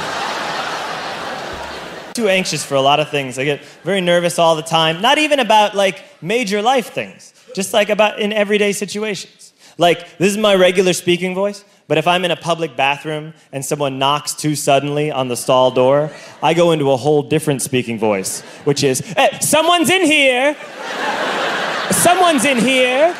too 2.14 2.28
anxious 2.28 2.64
for 2.64 2.74
a 2.76 2.80
lot 2.80 3.00
of 3.00 3.10
things. 3.10 3.38
I 3.38 3.44
get 3.44 3.60
very 3.82 4.00
nervous 4.00 4.38
all 4.38 4.56
the 4.56 4.62
time. 4.62 5.02
Not 5.02 5.18
even 5.18 5.40
about 5.40 5.74
like 5.74 6.02
major 6.22 6.62
life 6.62 6.92
things, 6.92 7.34
just 7.54 7.72
like 7.72 7.88
about 7.90 8.20
in 8.20 8.32
everyday 8.32 8.72
situations. 8.72 9.52
Like, 9.76 10.18
this 10.18 10.30
is 10.30 10.38
my 10.38 10.54
regular 10.54 10.92
speaking 10.92 11.34
voice, 11.34 11.64
but 11.88 11.98
if 11.98 12.06
I'm 12.06 12.24
in 12.24 12.30
a 12.30 12.36
public 12.36 12.76
bathroom 12.76 13.34
and 13.52 13.64
someone 13.64 13.98
knocks 13.98 14.32
too 14.32 14.54
suddenly 14.54 15.10
on 15.10 15.26
the 15.26 15.36
stall 15.36 15.72
door, 15.72 16.12
I 16.42 16.54
go 16.54 16.70
into 16.70 16.92
a 16.92 16.96
whole 16.96 17.22
different 17.24 17.60
speaking 17.60 17.98
voice, 17.98 18.42
which 18.64 18.84
is, 18.84 19.00
hey, 19.00 19.36
someone's 19.40 19.90
in 19.90 20.02
here! 20.02 20.54
someone's 21.90 22.44
in 22.44 22.58
here! 22.58 23.16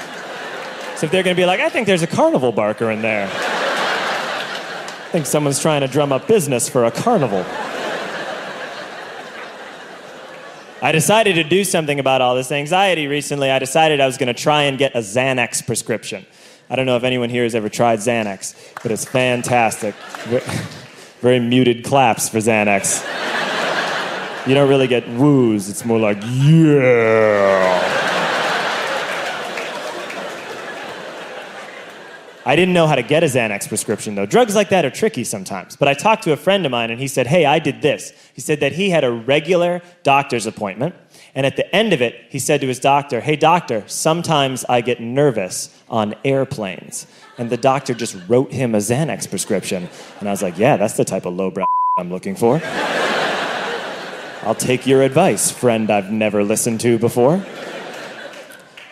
So 0.97 1.07
if 1.07 1.11
they're 1.11 1.25
gonna 1.25 1.35
be 1.35 1.45
like, 1.45 1.59
I 1.59 1.69
think 1.69 1.89
there's 1.89 2.03
a 2.03 2.07
carnival 2.07 2.53
barker 2.53 2.93
in 2.93 3.03
there. 3.03 3.29
I 3.33 5.09
think 5.11 5.27
someone's 5.27 5.61
trying 5.61 5.81
to 5.81 5.89
drum 5.89 6.13
up 6.13 6.29
business 6.29 6.69
for 6.69 6.85
a 6.85 6.91
carnival. 6.93 7.45
I 10.85 10.93
decided 10.93 11.37
to 11.37 11.45
do 11.45 11.65
something 11.65 11.99
about 11.99 12.21
all 12.21 12.35
this 12.35 12.53
anxiety 12.53 13.07
recently. 13.07 13.51
I 13.51 13.59
decided 13.59 14.03
I 14.03 14.07
was 14.07 14.19
going 14.19 14.27
to 14.27 14.35
try 14.35 14.65
and 14.65 14.77
get 14.77 14.95
a 14.95 14.99
Xanax 14.99 15.67
prescription. 15.67 16.27
I 16.69 16.77
don't 16.77 16.85
know 16.85 16.99
if 16.99 17.05
anyone 17.05 17.31
here 17.31 17.43
has 17.45 17.55
ever 17.55 17.71
tried 17.71 18.01
Xanax, 18.01 18.55
but 18.83 18.93
it's 18.93 19.07
fantastic. 19.07 19.95
Very 21.23 21.41
muted 21.41 21.85
claps 21.87 22.29
for 22.29 22.37
Xanax. 22.37 23.03
You 24.47 24.53
don't 24.53 24.69
really 24.69 24.87
get 24.87 25.09
woos, 25.09 25.71
it's 25.71 25.87
more 25.87 25.99
like, 25.99 26.19
yeah. 26.23 27.94
I 32.47 32.57
didn't 32.57 32.75
know 32.75 32.87
how 32.87 32.95
to 32.95 33.03
get 33.03 33.23
a 33.23 33.27
Xanax 33.27 33.69
prescription, 33.69 34.15
though. 34.15 34.27
Drugs 34.27 34.55
like 34.55 34.69
that 34.69 34.85
are 34.85 34.91
tricky 34.91 35.25
sometimes. 35.25 35.77
But 35.77 35.89
I 35.89 35.95
talked 35.95 36.25
to 36.25 36.33
a 36.33 36.37
friend 36.37 36.67
of 36.67 36.73
mine, 36.73 36.91
and 36.91 37.01
he 37.01 37.09
said, 37.09 37.27
Hey, 37.27 37.47
I 37.47 37.59
did 37.59 37.81
this. 37.81 38.13
He 38.35 38.43
said 38.43 38.61
that 38.61 38.73
he 38.73 38.91
had 38.91 39.03
a 39.03 39.11
regular 39.11 39.81
doctor's 40.03 40.47
appointment, 40.47 40.95
and 41.35 41.47
at 41.47 41.57
the 41.57 41.75
end 41.75 41.95
of 41.95 42.03
it, 42.03 42.27
he 42.29 42.39
said 42.39 42.61
to 42.61 42.67
his 42.67 42.79
doctor, 42.79 43.21
Hey, 43.21 43.37
doctor, 43.37 43.83
sometimes 43.87 44.65
I 44.69 44.83
get 44.83 45.01
nervous 45.01 45.75
on 45.89 46.15
airplanes. 46.23 47.07
And 47.39 47.49
the 47.49 47.57
doctor 47.57 47.95
just 47.95 48.17
wrote 48.29 48.53
him 48.53 48.75
a 48.75 48.79
Xanax 48.79 49.29
prescription. 49.29 49.89
And 50.21 50.29
I 50.29 50.33
was 50.33 50.43
like, 50.43 50.59
Yeah, 50.59 50.77
that's 50.77 50.95
the 50.95 51.05
type 51.05 51.25
of 51.25 51.35
lowbrow 51.35 51.65
I'm 51.99 52.11
looking 52.11 52.37
for. 52.37 52.61
I'll 54.43 54.55
take 54.55 54.87
your 54.87 55.03
advice, 55.03 55.51
friend 55.51 55.91
I've 55.91 56.13
never 56.13 56.45
listened 56.45 56.81
to 56.83 56.99
before. 56.99 57.43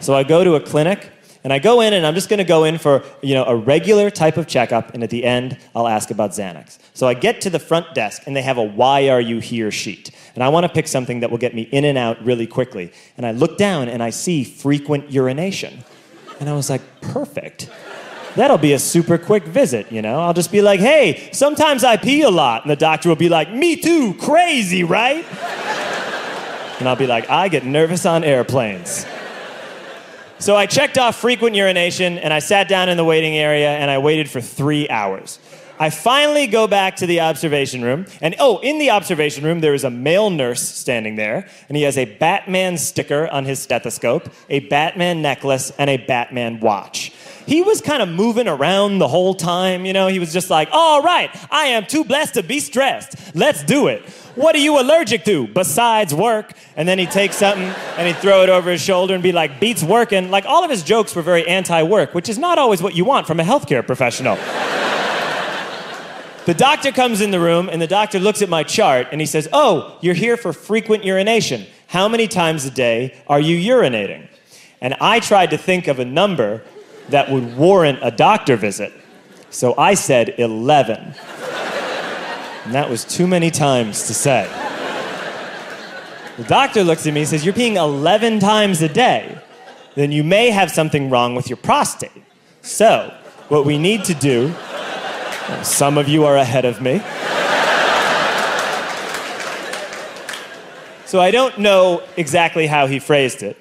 So 0.00 0.14
I 0.14 0.24
go 0.24 0.42
to 0.42 0.54
a 0.54 0.60
clinic 0.60 1.10
and 1.44 1.52
I 1.52 1.58
go 1.58 1.80
in 1.80 1.92
and 1.92 2.06
I'm 2.06 2.14
just 2.14 2.28
gonna 2.28 2.44
go 2.44 2.64
in 2.64 2.78
for 2.78 3.02
you 3.22 3.34
know 3.34 3.44
a 3.44 3.56
regular 3.56 4.10
type 4.10 4.36
of 4.36 4.46
checkup, 4.46 4.94
and 4.94 5.02
at 5.02 5.10
the 5.10 5.24
end 5.24 5.58
I'll 5.74 5.88
ask 5.88 6.10
about 6.10 6.30
Xanax. 6.30 6.78
So 6.94 7.06
I 7.06 7.14
get 7.14 7.40
to 7.42 7.50
the 7.50 7.58
front 7.58 7.94
desk 7.94 8.22
and 8.26 8.36
they 8.36 8.42
have 8.42 8.58
a 8.58 8.62
why 8.62 9.08
are 9.08 9.20
you 9.20 9.38
here 9.38 9.70
sheet. 9.70 10.10
And 10.34 10.42
I 10.42 10.48
wanna 10.48 10.68
pick 10.68 10.88
something 10.88 11.20
that 11.20 11.30
will 11.30 11.38
get 11.38 11.54
me 11.54 11.62
in 11.62 11.84
and 11.84 11.98
out 11.98 12.22
really 12.24 12.46
quickly. 12.46 12.92
And 13.16 13.26
I 13.26 13.32
look 13.32 13.58
down 13.58 13.88
and 13.88 14.02
I 14.02 14.10
see 14.10 14.44
frequent 14.44 15.10
urination. 15.10 15.84
And 16.40 16.48
I 16.48 16.54
was 16.54 16.68
like, 16.70 16.82
perfect. 17.00 17.70
That'll 18.34 18.58
be 18.58 18.72
a 18.72 18.78
super 18.78 19.18
quick 19.18 19.44
visit, 19.44 19.92
you 19.92 20.00
know? 20.00 20.18
I'll 20.20 20.32
just 20.32 20.50
be 20.50 20.62
like, 20.62 20.80
hey, 20.80 21.28
sometimes 21.32 21.84
I 21.84 21.96
pee 21.98 22.22
a 22.22 22.30
lot. 22.30 22.62
And 22.62 22.70
the 22.70 22.76
doctor 22.76 23.08
will 23.08 23.16
be 23.16 23.28
like, 23.28 23.52
me 23.52 23.76
too, 23.76 24.14
crazy, 24.14 24.84
right? 24.84 25.24
And 26.80 26.88
I'll 26.88 26.96
be 26.96 27.06
like, 27.06 27.28
I 27.30 27.48
get 27.48 27.64
nervous 27.64 28.06
on 28.06 28.24
airplanes. 28.24 29.06
So 30.42 30.56
I 30.56 30.66
checked 30.66 30.98
off 30.98 31.20
frequent 31.20 31.54
urination 31.54 32.18
and 32.18 32.32
I 32.34 32.40
sat 32.40 32.66
down 32.66 32.88
in 32.88 32.96
the 32.96 33.04
waiting 33.04 33.36
area 33.36 33.70
and 33.70 33.88
I 33.88 33.98
waited 33.98 34.28
for 34.28 34.40
three 34.40 34.88
hours. 34.88 35.38
I 35.78 35.90
finally 35.90 36.48
go 36.48 36.66
back 36.66 36.96
to 36.96 37.06
the 37.06 37.20
observation 37.20 37.82
room, 37.82 38.06
and 38.20 38.34
oh, 38.40 38.58
in 38.58 38.78
the 38.78 38.90
observation 38.90 39.44
room, 39.44 39.60
there 39.60 39.72
is 39.72 39.84
a 39.84 39.90
male 39.90 40.30
nurse 40.30 40.60
standing 40.60 41.16
there, 41.16 41.48
and 41.68 41.76
he 41.76 41.84
has 41.84 41.96
a 41.96 42.04
Batman 42.04 42.76
sticker 42.76 43.26
on 43.28 43.44
his 43.44 43.60
stethoscope, 43.60 44.28
a 44.48 44.60
Batman 44.60 45.22
necklace, 45.22 45.72
and 45.78 45.88
a 45.88 45.96
Batman 45.96 46.60
watch. 46.60 47.12
He 47.46 47.62
was 47.62 47.80
kind 47.80 48.02
of 48.02 48.08
moving 48.08 48.46
around 48.46 48.98
the 48.98 49.08
whole 49.08 49.34
time, 49.34 49.84
you 49.84 49.92
know, 49.92 50.06
he 50.06 50.18
was 50.18 50.32
just 50.32 50.50
like, 50.50 50.68
all 50.70 51.02
right, 51.02 51.30
I 51.50 51.66
am 51.66 51.86
too 51.86 52.04
blessed 52.04 52.34
to 52.34 52.42
be 52.42 52.60
stressed. 52.60 53.34
Let's 53.34 53.64
do 53.64 53.88
it. 53.88 54.04
What 54.34 54.54
are 54.54 54.60
you 54.60 54.80
allergic 54.80 55.24
to 55.24 55.46
besides 55.46 56.14
work? 56.14 56.52
And 56.76 56.88
then 56.88 56.98
he'd 56.98 57.10
take 57.10 57.32
something 57.34 57.64
and 57.98 58.06
he'd 58.06 58.16
throw 58.16 58.42
it 58.42 58.48
over 58.48 58.70
his 58.70 58.80
shoulder 58.80 59.12
and 59.12 59.22
be 59.22 59.32
like, 59.32 59.60
beats 59.60 59.82
working. 59.82 60.30
Like 60.30 60.46
all 60.46 60.64
of 60.64 60.70
his 60.70 60.82
jokes 60.82 61.14
were 61.14 61.22
very 61.22 61.46
anti 61.46 61.82
work, 61.82 62.14
which 62.14 62.28
is 62.28 62.38
not 62.38 62.58
always 62.58 62.82
what 62.82 62.94
you 62.94 63.04
want 63.04 63.26
from 63.26 63.40
a 63.40 63.44
healthcare 63.44 63.86
professional. 63.86 64.36
The 66.44 66.54
doctor 66.54 66.90
comes 66.90 67.20
in 67.20 67.30
the 67.30 67.38
room 67.38 67.68
and 67.68 67.80
the 67.80 67.86
doctor 67.86 68.18
looks 68.18 68.42
at 68.42 68.48
my 68.48 68.64
chart 68.64 69.06
and 69.12 69.20
he 69.20 69.26
says, 69.26 69.48
Oh, 69.52 69.96
you're 70.00 70.14
here 70.14 70.36
for 70.36 70.52
frequent 70.52 71.04
urination. 71.04 71.66
How 71.86 72.08
many 72.08 72.26
times 72.26 72.64
a 72.64 72.70
day 72.70 73.14
are 73.28 73.38
you 73.38 73.56
urinating? 73.56 74.28
And 74.80 74.94
I 75.00 75.20
tried 75.20 75.50
to 75.50 75.58
think 75.58 75.86
of 75.86 76.00
a 76.00 76.04
number 76.04 76.62
that 77.10 77.30
would 77.30 77.56
warrant 77.56 78.00
a 78.02 78.10
doctor 78.10 78.56
visit. 78.56 78.92
So 79.50 79.76
I 79.76 79.94
said 79.94 80.34
11. 80.38 81.14
And 82.64 82.74
that 82.74 82.88
was 82.88 83.04
too 83.04 83.26
many 83.26 83.50
times 83.50 84.06
to 84.06 84.14
say. 84.14 84.46
The 86.36 86.44
doctor 86.44 86.82
looks 86.82 87.06
at 87.06 87.12
me 87.12 87.20
and 87.20 87.28
says, 87.28 87.44
You're 87.44 87.54
peeing 87.54 87.76
11 87.76 88.40
times 88.40 88.82
a 88.82 88.88
day. 88.88 89.38
Then 89.94 90.12
you 90.12 90.24
may 90.24 90.50
have 90.50 90.70
something 90.70 91.10
wrong 91.10 91.34
with 91.34 91.50
your 91.50 91.58
prostate. 91.58 92.10
So, 92.62 93.14
what 93.48 93.66
we 93.66 93.76
need 93.76 94.04
to 94.04 94.14
do 94.14 94.54
some 95.62 95.98
of 95.98 96.08
you 96.08 96.24
are 96.24 96.36
ahead 96.36 96.64
of 96.64 96.80
me. 96.80 96.98
So 101.06 101.20
I 101.20 101.30
don't 101.30 101.58
know 101.58 102.02
exactly 102.16 102.66
how 102.66 102.86
he 102.86 102.98
phrased 102.98 103.42
it, 103.42 103.58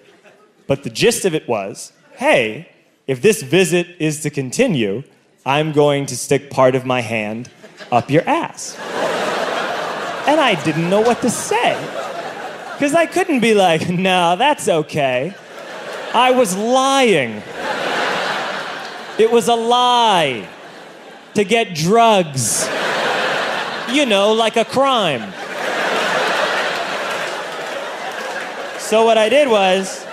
but 0.68 0.84
the 0.84 0.90
gist 0.90 1.26
of 1.26 1.36
it 1.36 1.48
was 1.48 1.92
hey, 2.18 2.70
if 3.08 3.22
this 3.22 3.42
visit 3.42 3.88
is 4.00 4.22
to 4.22 4.30
continue, 4.30 5.04
I'm 5.44 5.72
going 5.72 6.06
to 6.06 6.16
stick 6.16 6.52
part 6.52 6.76
of 6.76 6.86
my 6.86 7.02
hand 7.02 7.50
up 7.92 8.10
your 8.10 8.28
ass. 8.28 8.78
And 10.28 10.40
I 10.40 10.62
didn't 10.64 10.90
know 10.90 11.02
what 11.02 11.22
to 11.22 11.30
say. 11.30 11.76
Because 12.74 12.96
I 12.96 13.06
couldn't 13.06 13.42
be 13.42 13.54
like, 13.54 13.90
no, 13.90 14.36
that's 14.36 14.68
okay. 14.68 15.36
I 16.14 16.32
was 16.32 16.56
lying. 16.56 17.42
It 19.20 19.32
was 19.32 19.48
a 19.48 19.56
lie 19.56 20.48
to 21.36 21.44
get 21.44 21.76
drugs. 21.76 22.68
You 23.92 24.06
know, 24.06 24.34
like 24.34 24.56
a 24.58 24.66
crime. 24.66 25.34
So 28.80 29.06
what 29.06 29.18
I 29.18 29.30
did 29.30 29.50
was, 29.50 30.06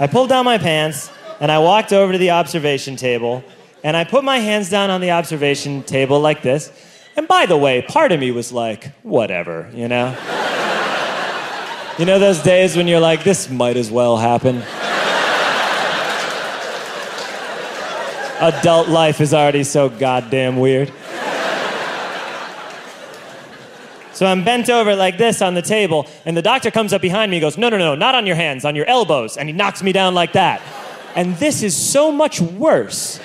I 0.00 0.06
pulled 0.06 0.28
down 0.28 0.44
my 0.44 0.58
pants 0.58 1.10
and 1.40 1.52
I 1.52 1.58
walked 1.58 1.92
over 1.92 2.12
to 2.12 2.18
the 2.18 2.30
observation 2.30 2.96
table 2.96 3.44
and 3.82 3.96
I 3.96 4.04
put 4.04 4.24
my 4.24 4.38
hands 4.38 4.70
down 4.70 4.90
on 4.90 5.00
the 5.00 5.10
observation 5.12 5.82
table 5.82 6.20
like 6.20 6.42
this. 6.42 6.72
And 7.16 7.26
by 7.28 7.46
the 7.46 7.56
way, 7.56 7.82
part 7.82 8.12
of 8.12 8.20
me 8.20 8.30
was 8.30 8.52
like, 8.52 8.92
whatever, 9.02 9.70
you 9.72 9.88
know? 9.88 10.10
you 11.98 12.04
know 12.04 12.18
those 12.18 12.42
days 12.42 12.76
when 12.76 12.86
you're 12.88 13.00
like, 13.00 13.24
this 13.24 13.48
might 13.48 13.76
as 13.76 13.90
well 13.90 14.16
happen? 14.16 14.62
Adult 18.38 18.88
life 18.88 19.22
is 19.22 19.32
already 19.32 19.64
so 19.64 19.88
goddamn 19.88 20.58
weird. 20.58 20.92
So 24.12 24.24
I'm 24.24 24.44
bent 24.44 24.70
over 24.70 24.96
like 24.96 25.18
this 25.18 25.42
on 25.42 25.54
the 25.54 25.62
table, 25.62 26.06
and 26.24 26.34
the 26.34 26.42
doctor 26.42 26.70
comes 26.70 26.94
up 26.94 27.02
behind 27.02 27.30
me 27.30 27.36
and 27.36 27.42
goes, 27.42 27.58
No, 27.58 27.68
no, 27.68 27.76
no, 27.76 27.94
not 27.94 28.14
on 28.14 28.26
your 28.26 28.36
hands, 28.36 28.64
on 28.64 28.74
your 28.74 28.86
elbows. 28.86 29.36
And 29.36 29.46
he 29.46 29.52
knocks 29.54 29.82
me 29.82 29.92
down 29.92 30.14
like 30.14 30.32
that. 30.32 30.62
And 31.14 31.36
this 31.36 31.62
is 31.62 31.76
so 31.76 32.10
much 32.10 32.40
worse 32.40 33.20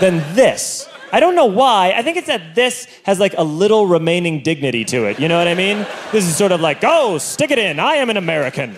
than 0.00 0.18
this. 0.34 0.88
I 1.12 1.20
don't 1.20 1.36
know 1.36 1.46
why. 1.46 1.92
I 1.96 2.02
think 2.02 2.16
it's 2.16 2.26
that 2.26 2.54
this 2.54 2.86
has 3.04 3.20
like 3.20 3.34
a 3.38 3.44
little 3.44 3.86
remaining 3.86 4.42
dignity 4.42 4.84
to 4.86 5.04
it. 5.06 5.20
You 5.20 5.28
know 5.28 5.38
what 5.38 5.46
I 5.46 5.54
mean? 5.54 5.86
This 6.10 6.24
is 6.24 6.36
sort 6.36 6.52
of 6.52 6.60
like, 6.60 6.80
Go, 6.80 7.18
stick 7.18 7.50
it 7.50 7.58
in. 7.58 7.78
I 7.78 7.94
am 7.94 8.10
an 8.10 8.16
American. 8.16 8.76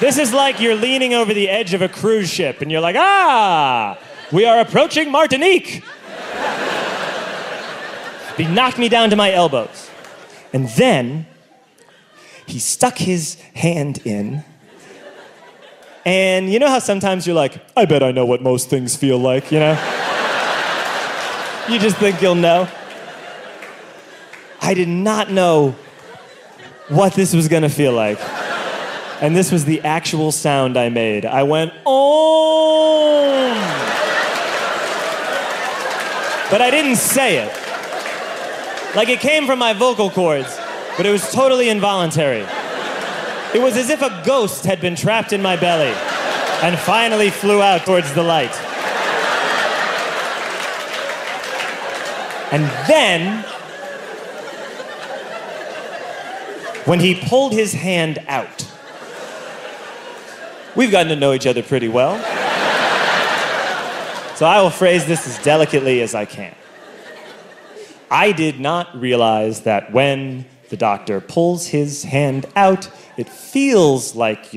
This 0.00 0.16
is 0.16 0.32
like 0.32 0.60
you're 0.60 0.76
leaning 0.76 1.12
over 1.12 1.34
the 1.34 1.48
edge 1.48 1.74
of 1.74 1.82
a 1.82 1.88
cruise 1.88 2.30
ship 2.30 2.60
and 2.60 2.70
you're 2.70 2.80
like, 2.80 2.94
ah, 2.96 3.98
we 4.30 4.44
are 4.44 4.60
approaching 4.60 5.10
Martinique. 5.10 5.82
he 8.36 8.46
knocked 8.46 8.78
me 8.78 8.88
down 8.88 9.10
to 9.10 9.16
my 9.16 9.32
elbows. 9.32 9.90
And 10.52 10.68
then 10.68 11.26
he 12.46 12.60
stuck 12.60 12.96
his 12.96 13.40
hand 13.54 13.98
in. 14.04 14.44
And 16.04 16.50
you 16.52 16.58
know 16.58 16.68
how 16.68 16.78
sometimes 16.78 17.26
you're 17.26 17.36
like, 17.36 17.60
I 17.76 17.84
bet 17.84 18.02
I 18.02 18.12
know 18.12 18.24
what 18.24 18.42
most 18.42 18.70
things 18.70 18.96
feel 18.96 19.18
like, 19.18 19.52
you 19.52 19.58
know? 19.58 19.72
you 21.68 21.78
just 21.78 21.96
think 21.98 22.22
you'll 22.22 22.34
know. 22.34 22.68
I 24.60 24.74
did 24.74 24.88
not 24.88 25.30
know 25.30 25.76
what 26.88 27.12
this 27.14 27.34
was 27.34 27.48
gonna 27.48 27.68
feel 27.68 27.92
like. 27.92 28.18
And 29.20 29.36
this 29.36 29.50
was 29.50 29.64
the 29.64 29.80
actual 29.82 30.32
sound 30.32 30.78
I 30.78 30.88
made. 30.88 31.26
I 31.26 31.42
went, 31.42 31.72
oh. 31.84 32.18
But 36.50 36.62
I 36.62 36.70
didn't 36.70 36.96
say 36.96 37.38
it. 37.38 37.52
Like 38.96 39.08
it 39.10 39.20
came 39.20 39.46
from 39.46 39.58
my 39.58 39.74
vocal 39.74 40.08
cords, 40.08 40.56
but 40.96 41.04
it 41.04 41.10
was 41.10 41.30
totally 41.30 41.68
involuntary. 41.68 42.46
It 43.54 43.60
was 43.60 43.76
as 43.76 43.90
if 43.90 44.02
a 44.02 44.22
ghost 44.24 44.64
had 44.64 44.80
been 44.80 44.96
trapped 44.96 45.32
in 45.32 45.42
my 45.42 45.56
belly 45.56 45.94
and 46.62 46.78
finally 46.78 47.30
flew 47.30 47.62
out 47.62 47.84
towards 47.84 48.12
the 48.14 48.22
light. 48.22 48.54
And 52.50 52.64
then, 52.88 53.42
when 56.86 57.00
he 57.00 57.14
pulled 57.14 57.52
his 57.52 57.72
hand 57.74 58.18
out, 58.28 58.68
We've 60.78 60.92
gotten 60.92 61.08
to 61.08 61.16
know 61.16 61.32
each 61.32 61.48
other 61.48 61.60
pretty 61.60 61.88
well. 61.88 62.14
So 64.36 64.46
I 64.46 64.62
will 64.62 64.70
phrase 64.70 65.06
this 65.06 65.26
as 65.26 65.42
delicately 65.42 66.02
as 66.02 66.14
I 66.14 66.24
can. 66.24 66.54
I 68.08 68.30
did 68.30 68.60
not 68.60 68.96
realize 68.96 69.62
that 69.62 69.92
when 69.92 70.44
the 70.68 70.76
doctor 70.76 71.20
pulls 71.20 71.66
his 71.66 72.04
hand 72.04 72.46
out, 72.56 72.90
it 73.16 73.28
feels 73.28 74.14
like 74.14 74.54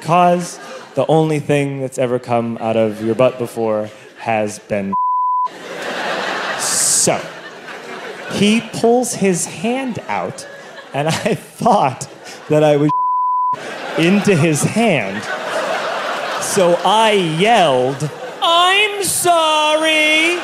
because 0.00 0.58
the 0.94 1.06
only 1.06 1.40
thing 1.40 1.80
that's 1.80 1.98
ever 1.98 2.18
come 2.18 2.58
out 2.58 2.76
of 2.76 3.04
your 3.04 3.14
butt 3.14 3.38
before 3.38 3.90
has 4.18 4.58
been. 4.58 4.94
So 6.58 7.20
he 8.32 8.60
pulls 8.72 9.14
his 9.14 9.46
hand 9.46 9.98
out 10.08 10.46
and 10.92 11.08
i 11.08 11.34
thought 11.34 12.06
that 12.48 12.62
i 12.62 12.76
was 12.76 12.90
into 13.98 14.36
his 14.36 14.62
hand. 14.62 15.22
So 16.42 16.78
I 16.84 17.12
yelled, 17.12 18.10
I'm 18.40 19.02
sorry. 19.02 20.38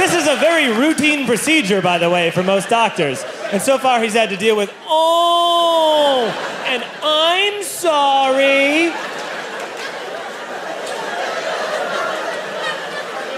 This 0.00 0.14
is 0.14 0.26
a 0.26 0.36
very 0.36 0.72
routine 0.72 1.26
procedure, 1.26 1.82
by 1.82 1.98
the 1.98 2.08
way, 2.08 2.30
for 2.30 2.42
most 2.42 2.70
doctors. 2.70 3.22
And 3.52 3.60
so 3.60 3.76
far, 3.76 4.02
he's 4.02 4.14
had 4.14 4.30
to 4.30 4.36
deal 4.38 4.56
with, 4.56 4.72
oh, 4.86 6.24
and 6.64 6.82
I'm 7.02 7.62
sorry. 7.62 8.86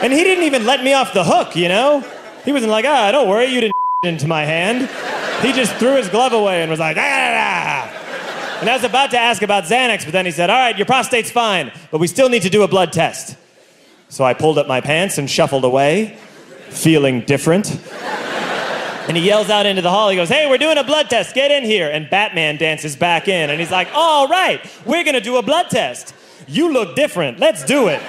And 0.04 0.12
he 0.12 0.23
didn't 0.23 0.45
even 0.45 0.64
let 0.64 0.85
me 0.85 0.92
off 0.95 1.12
the 1.12 1.25
hook, 1.25 1.57
you 1.57 1.66
know? 1.66 2.09
He 2.45 2.52
wasn't 2.52 2.71
like, 2.71 2.85
ah, 2.85 3.11
don't 3.11 3.28
worry, 3.28 3.47
you 3.47 3.61
didn't 3.61 3.75
into 4.04 4.28
my 4.28 4.45
hand. 4.45 4.88
He 5.45 5.52
just 5.52 5.75
threw 5.81 5.97
his 5.97 6.09
glove 6.09 6.33
away 6.33 6.62
and 6.62 6.71
was 6.71 6.78
like, 6.78 6.97
ah. 6.97 8.61
And 8.61 8.71
I 8.71 8.75
was 8.76 8.85
about 8.85 9.11
to 9.11 9.19
ask 9.19 9.42
about 9.42 9.64
Xanax, 9.64 10.04
but 10.04 10.12
then 10.12 10.26
he 10.26 10.31
said, 10.31 10.49
all 10.49 10.59
right, 10.59 10.78
your 10.78 10.87
prostate's 10.87 11.33
fine, 11.33 11.73
but 11.90 11.99
we 11.99 12.07
still 12.07 12.28
need 12.28 12.42
to 12.42 12.50
do 12.50 12.62
a 12.62 12.69
blood 12.69 12.92
test. 12.92 13.37
So 14.09 14.23
I 14.23 14.33
pulled 14.33 14.59
up 14.59 14.69
my 14.69 14.81
pants 14.81 15.19
and 15.19 15.28
shuffled 15.28 15.64
away, 15.64 16.16
feeling 16.73 17.21
different. 17.23 17.71
And 19.09 19.17
he 19.17 19.25
yells 19.25 19.50
out 19.50 19.67
into 19.67 19.83
the 19.83 19.91
hall. 19.91 20.11
He 20.11 20.17
goes, 20.17 20.29
Hey, 20.29 20.49
we're 20.49 20.59
doing 20.59 20.79
a 20.79 20.85
blood 20.85 21.11
test. 21.11 21.35
Get 21.35 21.50
in 21.50 21.64
here. 21.64 21.91
And 21.91 22.09
Batman 22.09 22.57
dances 22.57 22.95
back 22.95 23.26
in. 23.29 23.50
And 23.50 23.59
he's 23.61 23.71
like, 23.71 23.88
All 23.95 24.29
right, 24.29 24.61
we're 24.87 25.05
going 25.05 25.14
to 25.14 25.21
do 25.21 25.37
a 25.37 25.43
blood 25.43 25.71
test. 25.71 26.14
You 26.47 26.73
look 26.73 26.95
different. 26.95 27.38
Let's 27.38 27.64
do 27.64 27.88
it. 27.88 28.00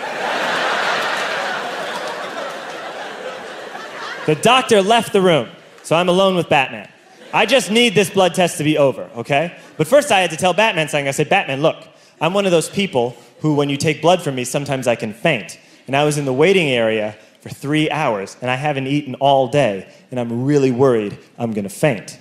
the 4.25 4.35
doctor 4.35 4.81
left 4.81 5.13
the 5.13 5.21
room. 5.21 5.49
So 5.81 5.95
I'm 5.95 6.09
alone 6.09 6.35
with 6.35 6.47
Batman. 6.47 6.89
I 7.33 7.47
just 7.47 7.71
need 7.71 7.95
this 7.95 8.11
blood 8.11 8.35
test 8.35 8.59
to 8.59 8.63
be 8.63 8.77
over, 8.77 9.09
okay? 9.15 9.57
But 9.75 9.87
first 9.87 10.11
I 10.11 10.19
had 10.19 10.29
to 10.29 10.37
tell 10.37 10.53
Batman 10.53 10.87
something. 10.87 11.07
I 11.07 11.11
said, 11.11 11.29
Batman, 11.29 11.61
look, 11.61 11.83
I'm 12.21 12.33
one 12.33 12.45
of 12.45 12.51
those 12.51 12.69
people 12.69 13.17
who, 13.39 13.55
when 13.55 13.69
you 13.69 13.77
take 13.77 14.01
blood 14.01 14.21
from 14.21 14.35
me, 14.35 14.43
sometimes 14.43 14.87
I 14.87 14.95
can 14.95 15.13
faint. 15.13 15.59
And 15.87 15.95
I 15.95 16.03
was 16.05 16.17
in 16.17 16.25
the 16.25 16.33
waiting 16.33 16.69
area 16.69 17.17
for 17.43 17.49
three 17.49 17.89
hours, 17.89 18.37
and 18.41 18.49
I 18.49 18.55
haven't 18.55 18.87
eaten 18.87 19.15
all 19.15 19.49
day, 19.49 19.93
and 20.11 20.19
I'm 20.19 20.45
really 20.45 20.71
worried 20.71 21.17
I'm 21.37 21.51
gonna 21.51 21.67
faint. 21.67 22.17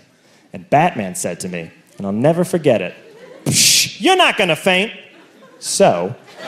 And 0.53 0.69
Batman 0.69 1.15
said 1.15 1.39
to 1.41 1.49
me, 1.49 1.71
and 1.97 2.05
I'll 2.05 2.13
never 2.13 2.43
forget 2.43 2.83
it, 2.83 2.93
You're 4.01 4.17
not 4.17 4.37
gonna 4.37 4.57
faint. 4.57 4.93
So, 5.61 6.17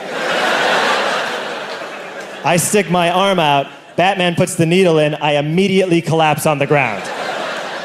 I 2.43 2.57
stick 2.57 2.91
my 2.91 3.11
arm 3.11 3.39
out, 3.39 3.71
Batman 3.95 4.35
puts 4.35 4.55
the 4.55 4.65
needle 4.65 4.99
in, 4.99 5.15
I 5.15 5.37
immediately 5.37 6.01
collapse 6.01 6.45
on 6.45 6.59
the 6.59 6.67
ground. 6.67 7.03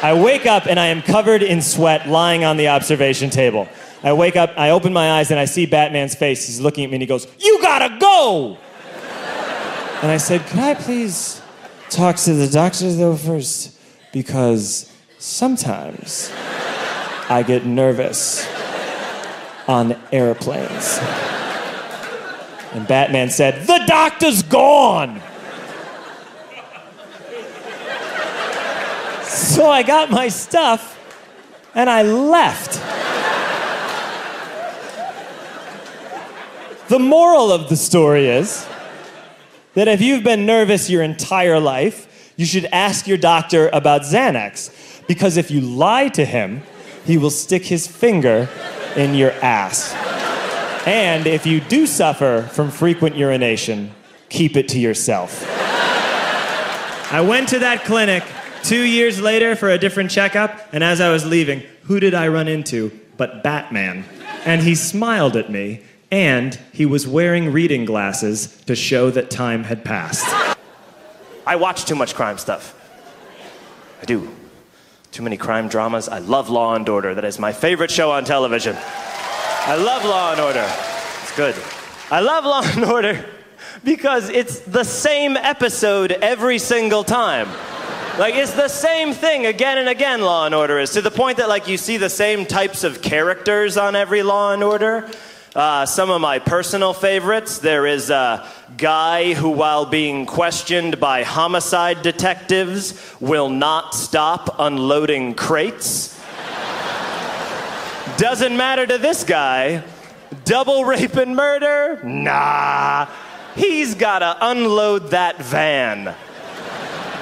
I 0.02 0.20
wake 0.20 0.44
up 0.47 0.66
and 0.66 0.80
I 0.80 0.87
am 0.87 1.02
covered 1.02 1.44
in 1.44 1.62
sweat 1.62 2.09
lying 2.09 2.42
on 2.42 2.56
the 2.56 2.66
observation 2.66 3.30
table. 3.30 3.68
I 4.02 4.12
wake 4.12 4.35
up, 4.35 4.54
I 4.56 4.70
open 4.70 4.92
my 4.92 5.20
eyes, 5.20 5.30
and 5.30 5.38
I 5.38 5.44
see 5.44 5.66
Batman's 5.66 6.16
face. 6.16 6.49
He's 6.49 6.61
looking 6.61 6.82
at 6.82 6.90
me 6.90 6.97
and 6.97 7.02
he 7.02 7.06
goes, 7.06 7.28
You 7.38 7.61
gotta 7.62 7.97
go! 8.00 8.59
And 10.02 10.11
I 10.11 10.16
said, 10.16 10.47
Can 10.47 10.61
I 10.61 10.75
please 10.75 11.42
talk 11.90 12.16
to 12.16 12.33
the 12.33 12.49
doctor 12.49 12.90
though 12.92 13.16
first? 13.16 13.78
Because 14.12 14.90
sometimes 15.19 16.33
I 17.28 17.45
get 17.47 17.66
nervous 17.66 18.49
on 19.69 19.97
airplanes. 20.11 20.99
And 22.73 22.88
Batman 22.88 23.28
said, 23.28 23.66
The 23.66 23.85
doctor's 23.87 24.42
gone! 24.42 25.20
So 29.24 29.68
I 29.68 29.83
got 29.83 30.11
my 30.11 30.29
stuff 30.29 30.98
and 31.74 31.90
I 31.90 32.03
left. 32.03 32.74
The 36.88 36.98
moral 36.98 37.53
of 37.53 37.68
the 37.68 37.77
story 37.77 38.27
is 38.27 38.66
that 39.74 39.88
if 39.88 40.00
you've 40.00 40.24
been 40.24 40.46
nervous 40.46 40.90
your 40.90 41.02
entire 41.02 41.61
life, 41.61 42.33
you 42.37 42.46
should 42.46 42.66
ask 42.66 43.06
your 43.06 43.18
doctor 43.18 43.68
about 43.72 44.02
Xanax. 44.02 45.06
Because 45.06 45.37
if 45.37 45.50
you 45.50 45.61
lie 45.61 46.09
to 46.09 46.24
him, 46.24 46.62
he 47.04 47.18
will 47.18 47.30
stick 47.30 47.64
his 47.64 47.87
finger 47.87 48.48
in 48.96 49.14
your 49.14 49.33
ass. 49.42 49.92
And 50.87 51.26
if 51.26 51.46
you 51.46 51.61
do 51.61 51.87
suffer 51.87 52.48
from 52.52 52.70
frequent 52.70 53.16
urination, 53.16 53.92
keep 54.28 54.56
it 54.56 54.68
to 54.68 54.78
yourself. 54.78 55.44
I 57.12 57.20
went 57.20 57.48
to 57.50 57.59
that 57.59 57.85
clinic 57.85 58.24
two 58.62 58.83
years 58.83 59.20
later 59.20 59.56
for 59.56 59.70
a 59.70 59.78
different 59.78 60.11
checkup, 60.11 60.72
and 60.72 60.85
as 60.85 61.00
I 61.00 61.11
was 61.11 61.26
leaving, 61.26 61.62
who 61.83 62.00
did 62.00 62.14
I 62.14 62.28
run 62.28 62.48
into 62.48 62.98
but 63.16 63.42
Batman? 63.42 64.04
And 64.44 64.62
he 64.62 64.74
smiled 64.74 65.37
at 65.37 65.50
me 65.50 65.83
and 66.11 66.59
he 66.73 66.87
was 66.87 67.07
wearing 67.07 67.53
reading 67.53 67.85
glasses 67.85 68.61
to 68.66 68.75
show 68.75 69.11
that 69.11 69.31
time 69.31 69.64
had 69.64 69.85
passed. 69.85 70.27
I 71.46 71.57
watch 71.57 71.85
too 71.85 71.94
much 71.94 72.14
crime 72.14 72.38
stuff. 72.38 72.77
I 74.03 74.05
do. 74.05 74.29
Too 75.12 75.23
many 75.23 75.37
crime 75.37 75.68
dramas. 75.68 76.09
I 76.09 76.18
love 76.18 76.49
Law 76.49 76.75
and 76.75 76.88
Order. 76.88 77.14
That 77.14 77.25
is 77.25 77.38
my 77.38 77.53
favorite 77.53 77.90
show 77.90 78.11
on 78.12 78.25
television. 78.25 78.77
I 78.77 79.77
love 79.77 80.05
Law 80.05 80.33
and 80.33 80.40
Order. 80.40 80.70
It's 81.23 81.37
good. 81.37 81.55
I 82.11 82.20
love 82.20 82.44
Law 82.44 82.62
and 82.64 82.85
Order 82.85 83.25
because 83.85 84.29
it's 84.31 84.61
the 84.61 84.85
same 84.85 85.37
episode 85.37 86.12
every 86.12 86.59
single 86.59 87.05
time. 87.05 87.49
Like 88.18 88.35
it's 88.35 88.53
the 88.53 88.68
same 88.68 89.12
thing 89.12 89.46
again 89.46 89.79
and 89.79 89.88
again. 89.88 90.23
Law 90.23 90.46
and 90.46 90.55
Order 90.55 90.79
is 90.79 90.90
to 90.92 91.03
the 91.03 91.11
point 91.11 91.38
that 91.38 91.49
like 91.49 91.68
you 91.68 91.77
see 91.77 91.96
the 91.96 92.11
same 92.11 92.46
types 92.46 92.85
of 92.85 93.03
characters 93.03 93.77
on 93.77 93.96
every 93.96 94.23
Law 94.23 94.53
and 94.53 94.62
Order. 94.62 95.11
Uh, 95.54 95.84
some 95.84 96.10
of 96.10 96.20
my 96.20 96.38
personal 96.38 96.94
favorites. 96.94 97.58
There 97.58 97.84
is 97.84 98.08
a 98.08 98.48
guy 98.76 99.34
who, 99.34 99.50
while 99.50 99.84
being 99.84 100.24
questioned 100.24 101.00
by 101.00 101.24
homicide 101.24 102.02
detectives, 102.02 103.16
will 103.18 103.48
not 103.48 103.92
stop 103.92 104.56
unloading 104.60 105.34
crates. 105.34 106.16
Doesn't 108.16 108.56
matter 108.56 108.86
to 108.86 108.98
this 108.98 109.24
guy. 109.24 109.82
Double 110.44 110.84
rape 110.84 111.14
and 111.14 111.34
murder? 111.34 112.00
Nah. 112.04 113.08
He's 113.56 113.96
gotta 113.96 114.36
unload 114.40 115.10
that 115.10 115.42
van. 115.42 116.14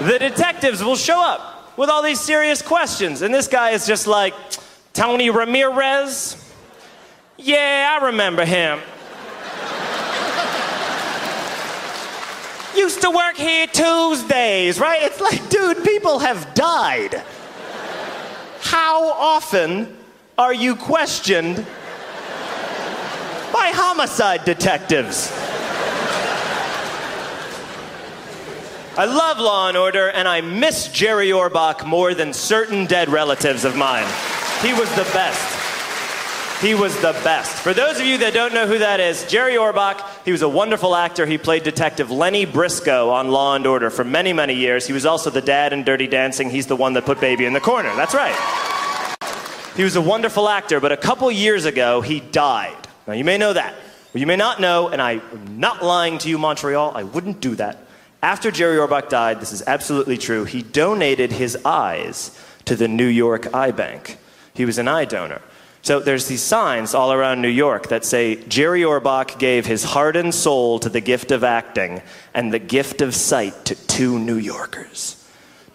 The 0.03 0.19
detectives 0.19 0.85
will 0.85 0.97
show 0.97 1.19
up 1.19 1.79
with 1.79 1.89
all 1.89 2.03
these 2.03 2.21
serious 2.21 2.61
questions, 2.61 3.23
and 3.23 3.33
this 3.33 3.49
guy 3.49 3.71
is 3.71 3.87
just 3.87 4.07
like, 4.07 4.35
Tony 4.93 5.31
Ramirez? 5.31 6.45
Yeah, 7.41 7.99
I 8.01 8.07
remember 8.07 8.45
him. 8.45 8.81
Used 12.77 13.01
to 13.03 13.11
work 13.11 13.37
here 13.37 13.69
Tuesdays, 13.69 14.81
right? 14.81 15.03
It's 15.03 15.21
like, 15.21 15.49
dude, 15.49 15.85
people 15.85 16.19
have 16.19 16.53
died. 16.55 17.23
How 18.61 19.13
often 19.13 19.97
are 20.37 20.53
you 20.53 20.75
questioned 20.75 21.57
by 23.53 23.71
homicide 23.73 24.45
detectives? 24.45 25.33
I 28.97 29.05
love 29.05 29.39
Law 29.39 29.69
and 29.69 29.77
Order, 29.77 30.11
and 30.11 30.27
I 30.27 30.41
miss 30.41 30.89
Jerry 30.89 31.29
Orbach 31.29 31.87
more 31.87 32.15
than 32.15 32.33
certain 32.33 32.85
dead 32.85 33.09
relatives 33.09 33.65
of 33.65 33.77
mine. 33.77 34.09
He 34.61 34.73
was 34.73 34.91
the 34.97 35.09
best. 35.15 35.68
He 36.61 36.75
was 36.75 36.93
the 36.97 37.13
best. 37.23 37.53
For 37.63 37.73
those 37.73 38.01
of 38.01 38.07
you 38.07 38.19
that 38.19 38.35
don't 38.35 38.53
know 38.53 38.67
who 38.67 38.79
that 38.79 38.99
is, 38.99 39.25
Jerry 39.27 39.55
Orbach, 39.55 40.05
he 40.25 40.33
was 40.33 40.43
a 40.43 40.49
wonderful 40.49 40.97
actor. 40.97 41.25
He 41.25 41.39
played 41.39 41.63
Detective 41.63 42.11
Lenny 42.11 42.47
Briscoe 42.47 43.11
on 43.11 43.31
Law 43.31 43.55
and 43.55 43.65
Order 43.65 43.91
for 43.91 44.03
many, 44.03 44.33
many 44.33 44.55
years. 44.55 44.85
He 44.85 44.93
was 44.93 45.07
also 45.07 45.31
the 45.31 45.41
dad 45.41 45.73
in 45.73 45.85
Dirty 45.85 46.09
Dancing. 46.09 46.51
He's 46.51 46.67
the 46.67 46.75
one 46.75 46.95
that 46.95 47.07
put 47.07 47.21
Baby 47.21 47.45
in 47.45 47.53
the 47.53 47.61
corner. 47.61 47.95
That's 47.95 48.13
right. 48.13 48.35
He 49.77 49.85
was 49.85 49.95
a 49.95 50.01
wonderful 50.01 50.49
actor, 50.49 50.81
but 50.81 50.91
a 50.91 50.97
couple 50.97 51.31
years 51.31 51.65
ago, 51.65 52.01
he 52.01 52.19
died. 52.19 52.89
Now, 53.07 53.13
you 53.13 53.23
may 53.23 53.39
know 53.39 53.53
that. 53.53 53.77
But 54.13 54.21
you 54.21 54.27
may 54.27 54.35
not 54.35 54.61
know, 54.61 54.89
and 54.89 55.01
I'm 55.01 55.61
not 55.61 55.85
lying 55.85 56.19
to 56.19 56.29
you, 56.29 56.39
Montreal. 56.39 56.91
I 56.97 57.05
wouldn't 57.05 57.41
do 57.41 57.55
that. 57.55 57.79
After 58.21 58.51
Jerry 58.51 58.79
Orbach 58.79 59.09
died, 59.09 59.41
this 59.41 59.53
is 59.53 59.63
absolutely 59.69 60.19
true, 60.19 60.45
he 60.45 60.63
donated 60.63 61.31
his 61.31 61.57
eyes 61.65 62.37
to 62.65 62.75
the 62.75 62.89
New 62.89 63.07
York 63.07 63.55
Eye 63.55 63.71
Bank. 63.71 64.19
He 64.55 64.65
was 64.65 64.79
an 64.79 64.89
eye 64.89 65.05
donor. 65.05 65.41
So 65.89 66.01
there's 66.01 66.27
these 66.27 66.43
signs 66.43 66.93
all 66.93 67.15
around 67.15 67.41
New 67.41 67.49
York 67.49 67.89
that 67.89 68.05
say 68.05 68.35
Jerry 68.45 68.83
Orbach 68.83 69.39
gave 69.39 69.65
his 69.65 69.85
heart 69.85 70.17
and 70.17 70.35
soul 70.35 70.79
to 70.81 70.91
the 70.91 71.01
gift 71.01 71.31
of 71.31 71.43
acting 71.43 72.03
and 72.35 72.53
the 72.53 72.59
gift 72.59 73.01
of 73.01 73.15
sight 73.15 73.65
to 73.65 73.75
two 73.75 74.19
New 74.19 74.37
Yorkers. 74.37 75.27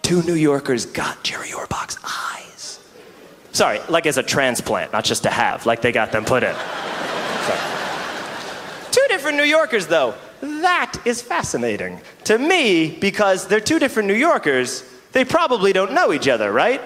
Two 0.02 0.22
New 0.22 0.34
Yorkers 0.34 0.86
got 0.86 1.24
Jerry 1.24 1.48
Orbach's 1.48 1.98
eyes. 2.04 2.78
Sorry, 3.50 3.80
like 3.88 4.06
as 4.06 4.16
a 4.16 4.22
transplant, 4.22 4.92
not 4.92 5.02
just 5.02 5.24
to 5.24 5.30
have, 5.30 5.66
like 5.66 5.82
they 5.82 5.90
got 5.90 6.12
them 6.12 6.24
put 6.24 6.44
in. 6.44 6.54
Two 8.92 9.04
different 9.08 9.36
New 9.36 9.42
Yorkers, 9.42 9.88
though. 9.88 10.14
That 10.40 10.94
is 11.04 11.22
fascinating 11.22 12.00
to 12.22 12.38
me 12.38 12.96
because 13.00 13.48
they're 13.48 13.58
two 13.58 13.80
different 13.80 14.06
New 14.06 14.14
Yorkers. 14.14 14.84
They 15.10 15.24
probably 15.24 15.72
don't 15.72 15.92
know 15.92 16.12
each 16.12 16.28
other, 16.28 16.52
right? 16.52 16.80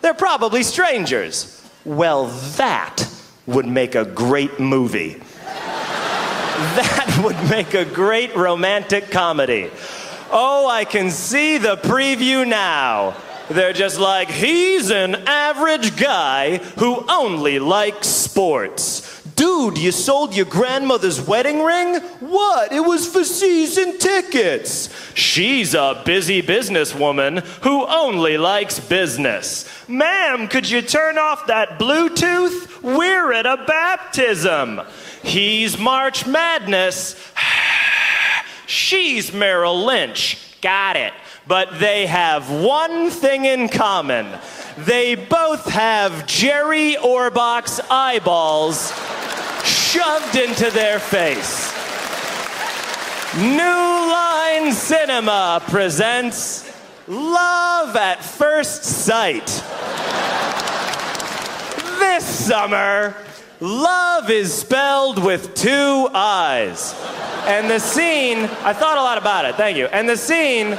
They're 0.00 0.14
probably 0.14 0.62
strangers. 0.62 1.58
Well, 1.84 2.26
that 2.56 3.08
would 3.46 3.66
make 3.66 3.96
a 3.96 4.04
great 4.04 4.60
movie. 4.60 5.20
that 5.44 7.20
would 7.24 7.50
make 7.50 7.74
a 7.74 7.84
great 7.84 8.36
romantic 8.36 9.10
comedy. 9.10 9.68
Oh, 10.30 10.68
I 10.68 10.84
can 10.84 11.10
see 11.10 11.58
the 11.58 11.76
preview 11.76 12.46
now. 12.46 13.16
They're 13.50 13.72
just 13.72 13.98
like, 13.98 14.30
he's 14.30 14.90
an 14.90 15.16
average 15.26 15.96
guy 15.96 16.58
who 16.78 17.04
only 17.10 17.58
likes 17.58 18.06
sports. 18.06 19.21
Dude, 19.42 19.76
you 19.76 19.90
sold 19.90 20.36
your 20.36 20.46
grandmother's 20.46 21.20
wedding 21.20 21.64
ring? 21.64 21.96
What? 22.20 22.70
It 22.70 22.78
was 22.78 23.08
for 23.08 23.24
season 23.24 23.98
tickets. 23.98 24.88
She's 25.14 25.74
a 25.74 26.00
busy 26.04 26.42
businesswoman 26.42 27.40
who 27.64 27.84
only 27.84 28.38
likes 28.38 28.78
business. 28.78 29.68
Ma'am, 29.88 30.46
could 30.46 30.70
you 30.70 30.80
turn 30.80 31.18
off 31.18 31.48
that 31.48 31.80
Bluetooth? 31.80 32.82
We're 32.82 33.32
at 33.32 33.44
a 33.44 33.64
baptism. 33.66 34.80
He's 35.24 35.76
March 35.76 36.24
Madness. 36.24 37.16
She's 38.68 39.32
Merrill 39.32 39.84
Lynch. 39.84 40.38
Got 40.60 40.94
it. 40.94 41.12
But 41.48 41.80
they 41.80 42.06
have 42.06 42.48
one 42.48 43.10
thing 43.10 43.44
in 43.44 43.68
common. 43.68 44.38
They 44.78 45.16
both 45.16 45.68
have 45.68 46.28
Jerry 46.28 46.96
Orbach's 46.96 47.80
eyeballs 47.90 48.92
shoved 49.92 50.36
into 50.36 50.70
their 50.70 50.98
face. 50.98 51.70
New 53.36 53.60
Line 53.60 54.72
Cinema 54.72 55.62
presents 55.68 56.72
Love 57.06 57.94
at 57.94 58.24
First 58.24 58.84
Sight. 58.84 59.46
This 61.98 62.24
summer, 62.24 63.14
love 63.60 64.30
is 64.30 64.54
spelled 64.54 65.22
with 65.22 65.54
two 65.54 66.08
eyes. 66.14 66.94
And 67.44 67.70
the 67.70 67.78
scene, 67.78 68.44
I 68.64 68.72
thought 68.72 68.96
a 68.96 69.02
lot 69.02 69.18
about 69.18 69.44
it, 69.44 69.56
thank 69.56 69.76
you. 69.76 69.88
And 69.88 70.08
the 70.08 70.16
scene 70.16 70.78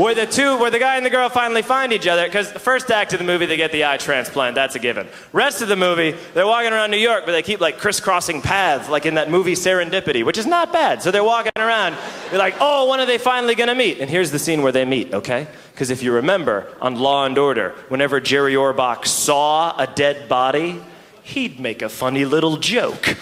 where 0.00 0.14
the 0.14 0.26
two, 0.26 0.56
where 0.56 0.70
the 0.70 0.78
guy 0.78 0.96
and 0.96 1.04
the 1.04 1.10
girl 1.10 1.28
finally 1.28 1.60
find 1.60 1.92
each 1.92 2.06
other, 2.06 2.24
because 2.24 2.52
the 2.52 2.58
first 2.58 2.90
act 2.90 3.12
of 3.12 3.18
the 3.18 3.24
movie, 3.24 3.44
they 3.44 3.56
get 3.56 3.70
the 3.70 3.84
eye 3.84 3.98
transplant, 3.98 4.54
that's 4.54 4.74
a 4.74 4.78
given. 4.78 5.06
Rest 5.32 5.60
of 5.60 5.68
the 5.68 5.76
movie, 5.76 6.12
they're 6.32 6.46
walking 6.46 6.72
around 6.72 6.90
New 6.90 6.96
York, 6.96 7.24
but 7.26 7.32
they 7.32 7.42
keep 7.42 7.60
like 7.60 7.78
crisscrossing 7.78 8.40
paths, 8.40 8.88
like 8.88 9.04
in 9.04 9.14
that 9.16 9.30
movie 9.30 9.52
Serendipity, 9.52 10.24
which 10.24 10.38
is 10.38 10.46
not 10.46 10.72
bad. 10.72 11.02
So 11.02 11.10
they're 11.10 11.22
walking 11.22 11.52
around, 11.56 11.96
they're 12.30 12.38
like, 12.38 12.56
oh, 12.60 12.88
when 12.88 12.98
are 13.00 13.06
they 13.06 13.18
finally 13.18 13.54
gonna 13.54 13.74
meet? 13.74 13.98
And 14.00 14.08
here's 14.08 14.30
the 14.30 14.38
scene 14.38 14.62
where 14.62 14.72
they 14.72 14.86
meet, 14.86 15.12
okay? 15.12 15.46
Because 15.72 15.90
if 15.90 16.02
you 16.02 16.12
remember, 16.12 16.74
on 16.80 16.96
Law 16.96 17.26
and 17.26 17.36
Order, 17.36 17.74
whenever 17.88 18.20
Jerry 18.20 18.54
Orbach 18.54 19.06
saw 19.06 19.76
a 19.76 19.86
dead 19.86 20.28
body, 20.28 20.80
he'd 21.22 21.60
make 21.60 21.82
a 21.82 21.88
funny 21.88 22.24
little 22.24 22.56
joke 22.56 23.16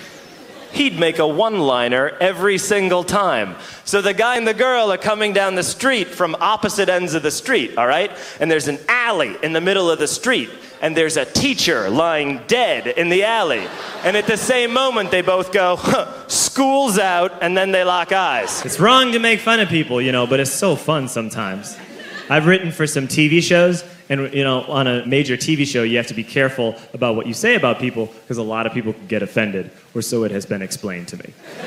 he'd 0.72 0.98
make 0.98 1.18
a 1.18 1.26
one 1.26 1.60
liner 1.60 2.16
every 2.20 2.58
single 2.58 3.04
time. 3.04 3.56
So 3.84 4.00
the 4.00 4.14
guy 4.14 4.36
and 4.36 4.46
the 4.46 4.54
girl 4.54 4.92
are 4.92 4.98
coming 4.98 5.32
down 5.32 5.54
the 5.54 5.62
street 5.62 6.08
from 6.08 6.36
opposite 6.40 6.88
ends 6.88 7.14
of 7.14 7.22
the 7.22 7.30
street, 7.30 7.76
all 7.76 7.86
right? 7.86 8.10
And 8.40 8.50
there's 8.50 8.68
an 8.68 8.78
alley 8.88 9.36
in 9.42 9.52
the 9.52 9.60
middle 9.60 9.90
of 9.90 9.98
the 9.98 10.08
street. 10.08 10.50
And 10.80 10.96
there's 10.96 11.16
a 11.16 11.24
teacher 11.24 11.90
lying 11.90 12.40
dead 12.46 12.86
in 12.86 13.08
the 13.08 13.24
alley. 13.24 13.66
And 14.04 14.16
at 14.16 14.28
the 14.28 14.36
same 14.36 14.72
moment, 14.72 15.10
they 15.10 15.22
both 15.22 15.52
go, 15.52 15.74
huh, 15.74 16.28
school's 16.28 16.98
out, 16.98 17.42
and 17.42 17.56
then 17.56 17.72
they 17.72 17.82
lock 17.82 18.12
eyes. 18.12 18.64
It's 18.64 18.78
wrong 18.78 19.10
to 19.12 19.18
make 19.18 19.40
fun 19.40 19.58
of 19.58 19.68
people, 19.68 20.00
you 20.00 20.12
know, 20.12 20.26
but 20.26 20.38
it's 20.38 20.52
so 20.52 20.76
fun 20.76 21.08
sometimes. 21.08 21.76
I've 22.30 22.46
written 22.46 22.70
for 22.70 22.86
some 22.86 23.08
TV 23.08 23.42
shows, 23.42 23.82
and 24.08 24.32
you 24.32 24.44
know, 24.44 24.62
on 24.62 24.86
a 24.86 25.04
major 25.06 25.36
TV 25.36 25.66
show, 25.66 25.82
you 25.82 25.96
have 25.98 26.06
to 26.06 26.14
be 26.14 26.24
careful 26.24 26.76
about 26.94 27.16
what 27.16 27.26
you 27.26 27.34
say 27.34 27.54
about 27.54 27.78
people 27.78 28.06
because 28.06 28.38
a 28.38 28.42
lot 28.42 28.66
of 28.66 28.72
people 28.72 28.94
get 29.06 29.22
offended, 29.22 29.70
or 29.94 30.02
so 30.02 30.24
it 30.24 30.30
has 30.30 30.46
been 30.46 30.62
explained 30.62 31.08
to 31.08 31.16
me. 31.18 31.32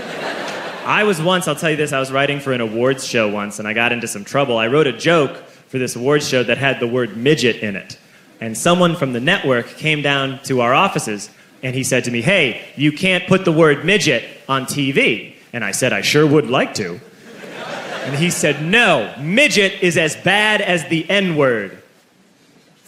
I 0.85 1.03
was 1.03 1.21
once, 1.21 1.47
I'll 1.47 1.55
tell 1.55 1.69
you 1.69 1.77
this, 1.77 1.93
I 1.93 1.99
was 1.99 2.11
writing 2.11 2.39
for 2.39 2.53
an 2.53 2.61
awards 2.61 3.05
show 3.05 3.29
once, 3.29 3.59
and 3.59 3.67
I 3.67 3.73
got 3.73 3.91
into 3.91 4.07
some 4.07 4.25
trouble. 4.25 4.57
I 4.57 4.67
wrote 4.67 4.87
a 4.87 4.91
joke 4.91 5.37
for 5.67 5.77
this 5.77 5.95
awards 5.95 6.27
show 6.27 6.43
that 6.43 6.57
had 6.57 6.79
the 6.79 6.87
word 6.87 7.15
midget 7.15 7.57
in 7.57 7.75
it. 7.75 7.99
And 8.41 8.57
someone 8.57 8.95
from 8.95 9.13
the 9.13 9.19
network 9.19 9.67
came 9.67 10.01
down 10.01 10.41
to 10.45 10.61
our 10.61 10.73
offices, 10.73 11.29
and 11.61 11.75
he 11.75 11.83
said 11.83 12.05
to 12.05 12.11
me, 12.11 12.21
Hey, 12.21 12.65
you 12.75 12.91
can't 12.91 13.27
put 13.27 13.45
the 13.45 13.51
word 13.51 13.85
midget 13.85 14.25
on 14.49 14.65
TV. 14.65 15.35
And 15.53 15.63
I 15.63 15.71
said, 15.71 15.93
I 15.93 16.01
sure 16.01 16.25
would 16.25 16.49
like 16.49 16.73
to. 16.75 16.99
And 18.03 18.15
he 18.15 18.31
said, 18.31 18.63
No, 18.63 19.13
midget 19.19 19.83
is 19.83 19.97
as 19.97 20.15
bad 20.15 20.61
as 20.61 20.87
the 20.87 21.07
N 21.07 21.35
word. 21.35 21.80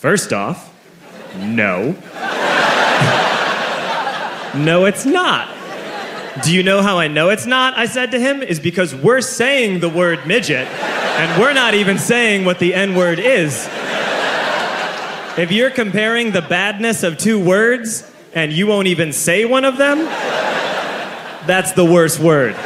First 0.04 0.34
off, 0.34 0.70
no. 1.38 1.94
no, 4.54 4.84
it's 4.84 5.06
not. 5.06 5.48
Do 6.44 6.54
you 6.54 6.62
know 6.62 6.82
how 6.82 7.00
I 7.00 7.08
know 7.08 7.30
it's 7.30 7.46
not? 7.46 7.78
I 7.78 7.86
said 7.86 8.12
to 8.12 8.20
him, 8.20 8.44
is 8.44 8.60
because 8.60 8.94
we're 8.94 9.22
saying 9.22 9.80
the 9.80 9.88
word 9.88 10.28
midget, 10.28 10.68
and 10.68 11.42
we're 11.42 11.54
not 11.54 11.74
even 11.74 11.98
saying 11.98 12.44
what 12.44 12.60
the 12.60 12.74
N 12.74 12.96
word 12.96 13.18
is. 13.18 13.66
If 15.38 15.54
you're 15.54 15.72
comparing 15.72 16.32
the 16.32 16.42
badness 16.42 17.04
of 17.04 17.18
two 17.18 17.42
words 17.42 18.12
and 18.34 18.52
you 18.52 18.68
won't 18.68 18.90
even 18.90 19.14
say 19.14 19.46
one 19.46 19.64
of 19.64 19.78
them, 19.78 20.00
that's 21.48 21.72
the 21.72 21.86
worst 21.86 22.20
word. 22.20 22.58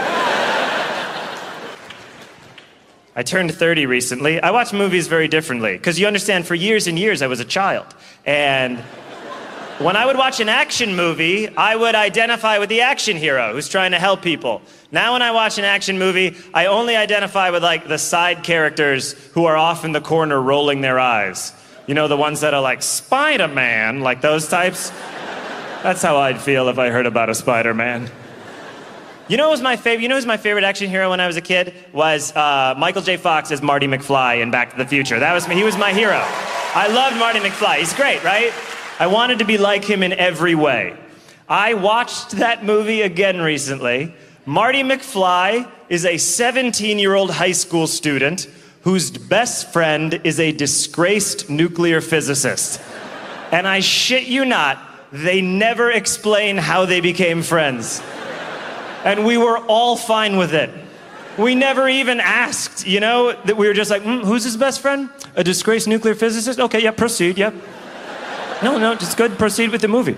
I 3.18 3.24
turned 3.24 3.52
30 3.52 3.88
recently. 3.88 4.40
I 4.40 4.52
watch 4.52 4.74
movies 4.74 5.08
very 5.08 5.28
differently 5.28 5.74
because 5.74 6.00
you 6.00 6.06
understand, 6.06 6.46
for 6.46 6.54
years 6.54 6.86
and 6.86 7.00
years, 7.00 7.24
I 7.24 7.28
was 7.28 7.40
a 7.40 7.46
child. 7.46 7.88
And 8.28 8.78
when 9.80 9.96
I 9.96 10.06
would 10.06 10.18
watch 10.18 10.40
an 10.40 10.50
action 10.50 10.96
movie, 10.96 11.50
I 11.58 11.76
would 11.76 11.96
identify 11.96 12.60
with 12.60 12.70
the 12.70 12.82
action 12.82 13.18
hero 13.18 13.54
who's 13.54 13.70
trying 13.70 13.94
to 13.94 13.98
help 13.98 14.22
people. 14.22 14.62
Now, 14.92 15.14
when 15.14 15.24
I 15.24 15.32
watch 15.32 15.58
an 15.58 15.66
action 15.66 15.98
movie, 15.98 16.38
I 16.54 16.68
only 16.68 16.96
identify 16.96 17.50
with 17.50 17.64
like 17.64 17.88
the 17.88 17.98
side 17.98 18.44
characters 18.44 19.14
who 19.34 19.46
are 19.46 19.58
off 19.58 19.84
in 19.84 19.94
the 19.94 20.02
corner 20.02 20.40
rolling 20.40 20.82
their 20.82 21.00
eyes. 21.00 21.54
You 21.88 21.96
know, 21.96 22.08
the 22.08 22.18
ones 22.18 22.42
that 22.42 22.54
are 22.54 22.62
like 22.62 22.84
Spider 22.84 23.48
Man, 23.48 24.02
like 24.02 24.22
those 24.22 24.48
types. 24.48 24.92
That's 25.82 26.04
how 26.04 26.18
I'd 26.18 26.40
feel 26.40 26.70
if 26.70 26.78
I 26.78 26.92
heard 26.92 27.08
about 27.08 27.32
a 27.32 27.36
Spider 27.36 27.74
Man. 27.74 28.12
You 29.30 29.36
know, 29.36 29.50
was 29.50 29.62
my 29.62 29.76
favorite. 29.76 30.04
You 30.04 30.08
know, 30.08 30.16
who's 30.16 30.26
my 30.26 30.38
favorite 30.38 30.64
action 30.64 30.90
hero 30.90 31.10
when 31.10 31.20
I 31.20 31.28
was 31.28 31.36
a 31.36 31.42
kid 31.42 31.74
was 31.92 32.34
uh, 32.34 32.76
Michael 32.78 33.02
J. 33.02 33.18
Fox 33.18 33.52
as 33.52 33.62
Marty 33.62 33.86
McFly 33.86 34.42
in 34.42 34.52
Back 34.52 34.72
to 34.72 34.78
the 34.78 34.86
Future. 34.86 35.20
That 35.20 35.34
was 35.34 35.46
he 35.48 35.66
was 35.66 35.78
my 35.78 35.92
hero. 35.92 36.22
I 36.24 36.88
loved 36.88 37.18
Marty 37.18 37.40
McFly. 37.40 37.80
He's 37.80 37.94
great, 37.94 38.24
right? 38.24 38.54
I 39.00 39.08
wanted 39.08 39.40
to 39.40 39.46
be 39.46 39.58
like 39.58 39.84
him 39.84 40.02
in 40.02 40.14
every 40.14 40.56
way. 40.56 40.98
I 41.50 41.74
watched 41.74 42.32
that 42.32 42.64
movie 42.64 43.02
again 43.02 43.42
recently. 43.42 44.14
Marty 44.46 44.82
McFly 44.82 45.70
is 45.90 46.06
a 46.06 46.14
17-year-old 46.14 47.32
high 47.32 47.52
school 47.52 47.86
student 47.86 48.48
whose 48.84 49.12
best 49.12 49.74
friend 49.74 50.22
is 50.24 50.40
a 50.40 50.54
disgraced 50.54 51.50
nuclear 51.50 52.00
physicist. 52.00 52.80
And 53.52 53.68
I 53.68 53.82
shit 53.82 54.24
you 54.24 54.46
not, 54.46 54.80
they 55.12 55.42
never 55.42 55.92
explain 55.92 56.58
how 56.58 56.86
they 56.86 57.02
became 57.02 57.44
friends 57.44 58.02
and 59.04 59.26
we 59.26 59.38
were 59.38 59.58
all 59.58 59.96
fine 59.96 60.38
with 60.38 60.54
it. 60.54 60.70
We 61.38 61.54
never 61.54 61.88
even 61.88 62.20
asked, 62.20 62.88
you 62.88 63.00
know, 63.00 63.32
that 63.44 63.56
we 63.58 63.68
were 63.68 63.74
just 63.74 63.92
like, 63.92 64.02
mm, 64.02 64.24
who's 64.24 64.44
his 64.44 64.58
best 64.58 64.82
friend? 64.82 65.10
A 65.36 65.44
disgraced 65.44 65.88
nuclear 65.88 66.16
physicist? 66.16 66.60
Okay, 66.60 66.82
yeah, 66.82 66.92
proceed, 66.92 67.38
yeah. 67.38 67.52
No, 68.64 68.80
no, 68.80 68.96
just 68.96 69.18
good, 69.18 69.38
proceed 69.38 69.70
with 69.70 69.82
the 69.82 69.88
movie. 69.88 70.18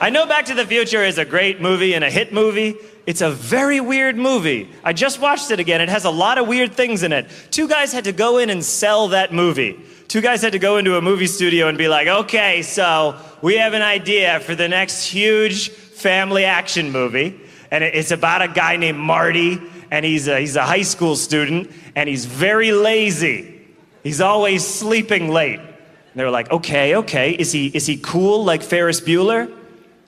I 0.00 0.10
know 0.10 0.24
Back 0.26 0.44
to 0.46 0.54
the 0.54 0.66
Future 0.66 1.02
is 1.02 1.18
a 1.18 1.24
great 1.24 1.60
movie 1.60 1.94
and 1.94 2.04
a 2.04 2.10
hit 2.10 2.32
movie. 2.32 2.76
It's 3.06 3.22
a 3.22 3.30
very 3.30 3.80
weird 3.80 4.16
movie. 4.16 4.70
I 4.84 4.92
just 4.92 5.20
watched 5.20 5.50
it 5.50 5.58
again. 5.58 5.80
It 5.80 5.88
has 5.88 6.04
a 6.04 6.10
lot 6.10 6.38
of 6.38 6.46
weird 6.46 6.74
things 6.74 7.02
in 7.02 7.12
it. 7.12 7.26
Two 7.50 7.68
guys 7.68 7.92
had 7.92 8.04
to 8.04 8.12
go 8.12 8.38
in 8.38 8.50
and 8.50 8.64
sell 8.64 9.08
that 9.08 9.32
movie. 9.32 9.80
Two 10.06 10.20
guys 10.20 10.42
had 10.42 10.52
to 10.52 10.58
go 10.58 10.76
into 10.76 10.96
a 10.96 11.02
movie 11.02 11.26
studio 11.26 11.68
and 11.68 11.76
be 11.76 11.88
like, 11.88 12.06
okay, 12.06 12.62
so 12.62 13.16
we 13.42 13.56
have 13.56 13.74
an 13.74 13.82
idea 13.82 14.38
for 14.40 14.54
the 14.54 14.68
next 14.68 15.06
huge 15.06 15.70
family 15.70 16.44
action 16.44 16.92
movie 16.92 17.40
and 17.74 17.82
it's 17.82 18.12
about 18.12 18.40
a 18.40 18.46
guy 18.46 18.76
named 18.76 18.98
Marty, 18.98 19.60
and 19.90 20.04
he's 20.04 20.28
a, 20.28 20.38
he's 20.38 20.54
a 20.54 20.62
high 20.62 20.82
school 20.82 21.16
student, 21.16 21.72
and 21.96 22.08
he's 22.08 22.24
very 22.24 22.70
lazy. 22.70 23.62
He's 24.04 24.20
always 24.20 24.64
sleeping 24.64 25.28
late. 25.28 25.58
And 25.58 26.14
they 26.14 26.22
were 26.22 26.30
like, 26.30 26.52
okay, 26.52 26.94
okay, 26.94 27.32
is 27.32 27.50
he, 27.50 27.66
is 27.66 27.84
he 27.84 27.96
cool 27.96 28.44
like 28.44 28.62
Ferris 28.62 29.00
Bueller? 29.00 29.52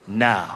No. 0.07 0.49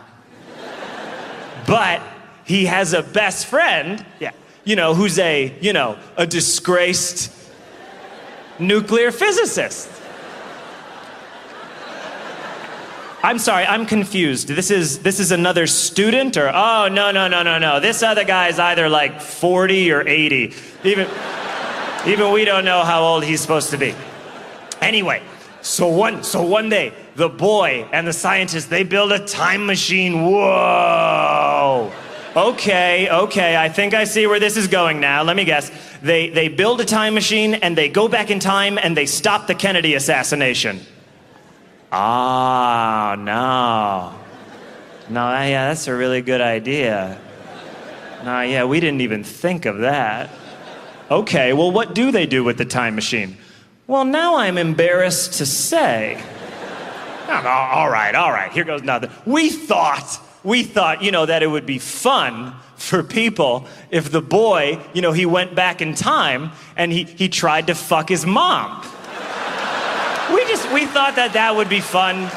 but 1.67 2.01
he 2.45 2.67
has 2.67 2.93
a 2.93 3.03
best 3.03 3.47
friend, 3.47 4.07
yeah, 4.21 4.31
you 4.63 4.77
know, 4.77 4.95
who's 4.95 5.19
a, 5.19 5.53
you 5.61 5.73
know, 5.73 5.99
a 6.17 6.29
disgraced 6.29 7.33
nuclear 8.61 9.11
physicist. 9.11 9.90
I'm 13.23 13.39
sorry, 13.39 13.67
I'm 13.67 13.85
confused. 13.85 14.49
This 14.49 14.71
is 14.71 15.01
this 15.01 15.21
is 15.21 15.31
another 15.31 15.67
student 15.67 16.37
or 16.37 16.49
oh 16.49 16.89
no 16.89 17.11
no 17.11 17.29
no 17.29 17.43
no 17.43 17.59
no. 17.59 17.79
This 17.81 18.03
other 18.03 18.25
guy 18.25 18.49
is 18.49 18.59
either 18.59 18.89
like 18.89 19.21
40 19.21 19.93
or 19.93 20.09
80. 20.09 20.55
Even 20.85 21.07
even 22.07 22.33
we 22.33 22.47
don't 22.47 22.65
know 22.65 22.83
how 22.83 23.03
old 23.03 23.25
he's 23.25 23.41
supposed 23.41 23.71
to 23.71 23.77
be. 23.77 23.95
Anyway, 24.81 25.23
So 25.63 25.89
one, 25.89 26.23
so 26.25 26.43
one 26.43 26.71
day, 26.71 26.93
the 27.17 27.29
boy 27.29 27.87
and 27.93 28.07
the 28.07 28.13
scientist, 28.13 28.71
they 28.71 28.83
build 28.83 29.13
a 29.13 29.19
time 29.19 29.67
machine. 29.67 30.25
Whoa. 30.25 31.93
Okay, 32.35 33.11
okay, 33.11 33.57
I 33.57 33.69
think 33.69 33.93
I 33.93 34.05
see 34.05 34.27
where 34.27 34.41
this 34.41 34.57
is 34.57 34.69
going 34.69 35.01
now. 35.01 35.23
Let 35.23 35.37
me 35.37 35.45
guess. 35.45 35.71
They, 36.01 36.31
they 36.31 36.49
build 36.49 36.81
a 36.81 36.85
time 36.85 37.13
machine 37.13 37.55
and 37.55 37.77
they 37.77 37.89
go 37.89 38.09
back 38.09 38.31
in 38.31 38.39
time 38.39 38.79
and 38.79 38.97
they 38.97 39.05
stop 39.05 39.49
the 39.49 39.55
Kennedy 39.55 39.95
assassination. 39.95 40.81
Ah, 41.93 43.17
no. 43.19 44.15
No, 45.13 45.31
yeah, 45.43 45.69
that's 45.69 45.89
a 45.89 45.95
really 45.95 46.23
good 46.23 46.41
idea. 46.41 47.21
No, 48.25 48.43
yeah, 48.43 48.65
we 48.65 48.79
didn't 48.81 49.01
even 49.01 49.25
think 49.25 49.67
of 49.67 49.79
that. 49.79 50.31
Okay, 51.11 51.53
well, 51.53 51.73
what 51.73 51.95
do 51.95 52.13
they 52.13 52.27
do 52.27 52.45
with 52.45 52.59
the 52.59 52.65
time 52.65 52.95
machine? 52.95 53.37
Well, 53.89 54.05
now 54.05 54.37
I'm 54.37 54.57
embarrassed 54.57 55.35
to 55.35 55.47
say. 55.47 56.23
No, 57.27 57.43
no, 57.43 57.49
all 57.49 57.91
right, 57.91 58.15
all 58.15 58.31
right, 58.31 58.53
here 58.53 58.63
goes 58.65 58.83
nothing. 58.85 59.11
We 59.27 59.51
thought, 59.51 60.21
we 60.45 60.63
thought, 60.63 61.03
you 61.03 61.11
know, 61.11 61.27
that 61.27 61.43
it 61.43 61.49
would 61.49 61.67
be 61.67 61.79
fun 61.79 62.55
for 62.77 63.03
people 63.03 63.67
if 63.91 64.13
the 64.13 64.23
boy, 64.23 64.81
you 64.93 65.03
know, 65.03 65.13
he 65.13 65.27
went 65.27 65.57
back 65.57 65.83
in 65.83 65.95
time 65.95 66.53
and 66.77 66.93
he, 66.93 67.05
he 67.05 67.29
tried 67.29 67.67
to 67.67 67.75
fuck 67.75 68.09
his 68.09 68.25
mom. 68.25 68.85
We 70.35 70.45
just, 70.47 70.71
we 70.73 70.87
thought 70.87 71.17
that 71.17 71.33
that 71.35 71.57
would 71.57 71.69
be 71.69 71.81
fun. 71.81 72.31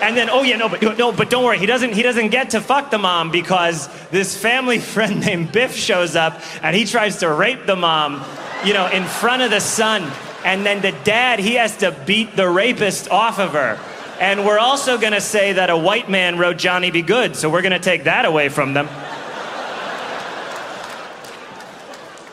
And 0.00 0.16
then, 0.16 0.28
oh 0.28 0.42
yeah, 0.42 0.56
no, 0.56 0.68
but 0.68 0.82
no, 0.82 1.12
but 1.12 1.30
don't 1.30 1.44
worry. 1.44 1.58
He 1.58 1.66
doesn't. 1.66 1.94
He 1.94 2.02
doesn't 2.02 2.28
get 2.28 2.50
to 2.50 2.60
fuck 2.60 2.90
the 2.90 2.98
mom 2.98 3.30
because 3.30 3.88
this 4.10 4.36
family 4.36 4.78
friend 4.94 5.20
named 5.20 5.52
Biff 5.52 5.74
shows 5.74 6.16
up 6.16 6.40
and 6.62 6.74
he 6.76 6.84
tries 6.84 7.18
to 7.18 7.32
rape 7.32 7.66
the 7.66 7.76
mom, 7.76 8.22
you 8.64 8.74
know, 8.74 8.86
in 8.88 9.04
front 9.04 9.42
of 9.42 9.50
the 9.50 9.60
son. 9.60 10.10
And 10.44 10.66
then 10.66 10.82
the 10.82 10.92
dad, 11.04 11.38
he 11.38 11.54
has 11.54 11.78
to 11.78 11.92
beat 12.04 12.36
the 12.36 12.48
rapist 12.48 13.08
off 13.10 13.38
of 13.38 13.52
her. 13.52 13.80
And 14.20 14.44
we're 14.44 14.58
also 14.58 14.98
gonna 14.98 15.20
say 15.20 15.54
that 15.54 15.70
a 15.70 15.76
white 15.76 16.10
man 16.10 16.38
wrote 16.38 16.58
Johnny 16.58 16.90
B. 16.90 17.00
Goode, 17.00 17.34
so 17.34 17.48
we're 17.48 17.62
gonna 17.62 17.78
take 17.78 18.04
that 18.04 18.26
away 18.26 18.48
from 18.48 18.74
them. 18.74 18.88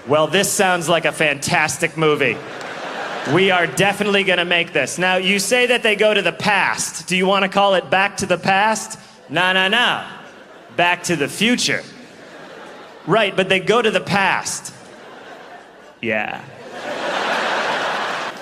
Well, 0.08 0.28
this 0.28 0.52
sounds 0.52 0.90
like 0.90 1.06
a 1.06 1.12
fantastic 1.12 1.96
movie. 1.96 2.36
We 3.30 3.52
are 3.52 3.68
definitely 3.68 4.24
going 4.24 4.40
to 4.40 4.46
make 4.46 4.74
this. 4.74 4.98
Now, 4.98 5.18
you 5.18 5.38
say 5.40 5.68
that 5.68 5.84
they 5.84 5.96
go 5.96 6.14
to 6.14 6.22
the 6.22 6.32
past. 6.32 7.08
Do 7.08 7.16
you 7.16 7.28
want 7.28 7.44
to 7.44 7.50
call 7.50 7.76
it 7.76 7.90
back 7.90 8.18
to 8.18 8.26
the 8.26 8.38
past? 8.38 9.00
No, 9.30 9.54
no, 9.54 9.68
no. 9.68 10.06
Back 10.76 11.04
to 11.04 11.16
the 11.16 11.28
future. 11.28 11.84
Right, 13.06 13.36
but 13.36 13.48
they 13.48 13.60
go 13.60 13.82
to 13.82 13.92
the 13.92 14.02
past. 14.02 14.74
Yeah. 16.02 16.44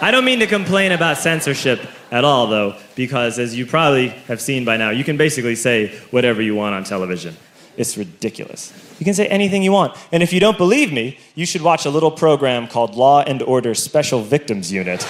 I 0.02 0.12
don't 0.12 0.24
mean 0.24 0.40
to 0.40 0.48
complain 0.48 0.94
about 0.94 1.18
censorship 1.18 1.82
at 2.10 2.24
all, 2.24 2.48
though, 2.48 2.78
because 2.96 3.38
as 3.38 3.56
you 3.56 3.66
probably 3.66 4.08
have 4.08 4.40
seen 4.42 4.64
by 4.64 4.78
now, 4.78 4.92
you 4.92 5.04
can 5.04 5.18
basically 5.18 5.56
say 5.56 5.90
whatever 6.10 6.42
you 6.42 6.56
want 6.56 6.74
on 6.74 6.86
television. 6.86 7.36
It's 7.76 7.98
ridiculous. 7.98 8.72
You 9.00 9.06
can 9.06 9.14
say 9.14 9.28
anything 9.28 9.64
you 9.64 9.72
want. 9.72 9.98
And 10.12 10.22
if 10.22 10.34
you 10.34 10.40
don't 10.40 10.58
believe 10.58 10.92
me, 10.92 11.18
you 11.36 11.46
should 11.46 11.62
watch 11.62 11.86
a 11.86 11.90
little 11.90 12.12
program 12.12 12.68
called 12.68 12.96
Law 12.96 13.22
and 13.22 13.42
Order 13.42 13.74
Special 13.74 14.22
Victims 14.22 14.72
Unit. 14.72 15.02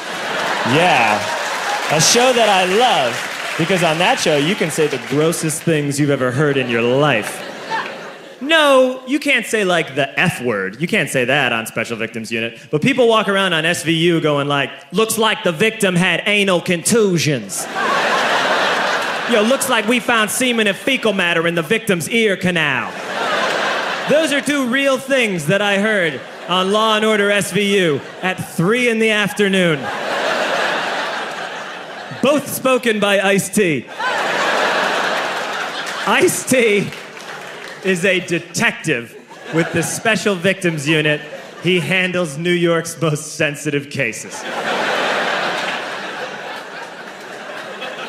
yeah, 0.72 1.18
a 1.92 2.00
show 2.00 2.32
that 2.32 2.50
I 2.50 2.66
love 2.78 3.56
because 3.58 3.84
on 3.84 3.98
that 3.98 4.20
show 4.20 4.38
you 4.38 4.56
can 4.56 4.72
say 4.72 4.88
the 4.88 5.02
grossest 5.10 5.64
things 5.64 6.00
you've 6.00 6.10
ever 6.10 6.32
heard 6.32 6.56
in 6.56 6.70
your 6.70 6.82
life. 6.82 7.46
No, 8.42 9.04
you 9.06 9.20
can't 9.20 9.46
say 9.46 9.66
like 9.66 9.96
the 9.96 10.18
F 10.18 10.42
word. 10.42 10.82
You 10.82 10.88
can't 10.88 11.10
say 11.10 11.26
that 11.26 11.52
on 11.52 11.66
Special 11.66 11.98
Victims 11.98 12.32
Unit. 12.32 12.60
But 12.72 12.82
people 12.82 13.08
walk 13.08 13.28
around 13.28 13.54
on 13.54 13.64
SVU 13.66 14.22
going 14.22 14.48
like, 14.48 14.72
looks 14.94 15.18
like 15.18 15.44
the 15.44 15.52
victim 15.52 15.96
had 15.96 16.24
anal 16.26 16.62
contusions. 16.62 17.66
Yo, 19.30 19.44
looks 19.44 19.70
like 19.70 19.88
we 19.88 20.00
found 20.00 20.32
semen 20.32 20.68
and 20.68 20.78
fecal 20.78 21.14
matter 21.14 21.48
in 21.48 21.54
the 21.54 21.62
victim's 21.62 22.10
ear 22.10 22.38
canal. 22.38 22.92
Those 24.10 24.34
are 24.34 24.42
two 24.42 24.68
real 24.68 24.98
things 24.98 25.46
that 25.46 25.62
I 25.62 25.78
heard 25.78 26.20
on 26.48 26.72
Law 26.72 26.96
and 26.96 27.06
Order 27.06 27.30
SVU 27.30 28.02
at 28.24 28.38
3 28.56 28.90
in 28.90 28.98
the 28.98 29.12
afternoon. 29.12 29.78
Both 32.24 32.48
spoken 32.48 33.00
by 33.00 33.20
Ice 33.20 33.50
T. 33.50 33.86
Ice 36.08 36.50
T 36.50 36.90
is 37.84 38.04
a 38.04 38.20
detective 38.20 39.16
with 39.54 39.72
the 39.74 39.84
Special 39.84 40.34
Victims 40.34 40.88
Unit. 40.88 41.22
He 41.62 41.80
handles 41.80 42.36
New 42.36 42.50
York's 42.50 43.00
most 43.00 43.36
sensitive 43.36 43.92
cases. 43.92 44.34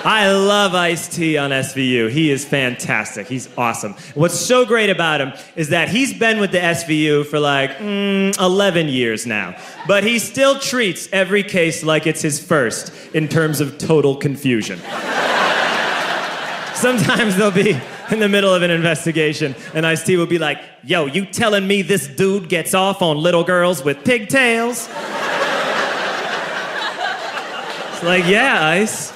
I 0.03 0.33
love 0.33 0.75
Ice 0.75 1.15
T 1.15 1.37
on 1.37 1.51
SVU. 1.51 2.11
He 2.11 2.31
is 2.31 2.43
fantastic. 2.45 3.27
He's 3.27 3.51
awesome. 3.59 3.95
What's 4.15 4.39
so 4.39 4.65
great 4.65 4.89
about 4.89 5.21
him 5.21 5.35
is 5.57 5.69
that 5.69 5.91
he's 5.91 6.15
been 6.15 6.41
with 6.41 6.53
the 6.53 6.59
SVU 6.59 7.27
for 7.27 7.39
like 7.39 7.73
mm, 7.73 8.39
11 8.39 8.89
years 8.89 9.27
now, 9.27 9.55
but 9.87 10.03
he 10.03 10.19
still 10.19 10.59
treats 10.59 11.07
every 11.13 11.43
case 11.43 11.85
like 11.85 12.07
it's 12.07 12.23
his 12.23 12.43
first 12.43 12.95
in 13.15 13.29
terms 13.29 13.61
of 13.61 13.77
total 13.77 14.17
confusion. 14.17 14.79
Sometimes 16.75 17.37
they'll 17.37 17.51
be 17.51 17.79
in 18.11 18.21
the 18.21 18.29
middle 18.29 18.55
of 18.55 18.63
an 18.63 18.71
investigation, 18.71 19.55
and 19.75 19.87
Ice 19.87 20.03
T 20.03 20.17
will 20.17 20.25
be 20.25 20.39
like, 20.39 20.63
Yo, 20.83 21.05
you 21.05 21.27
telling 21.27 21.67
me 21.67 21.83
this 21.83 22.07
dude 22.09 22.49
gets 22.49 22.73
off 22.73 23.03
on 23.03 23.19
little 23.19 23.45
girls 23.45 23.85
with 23.85 24.03
pigtails? 24.03 24.89
It's 27.93 28.03
like, 28.03 28.25
Yeah, 28.25 28.67
Ice. 28.67 29.13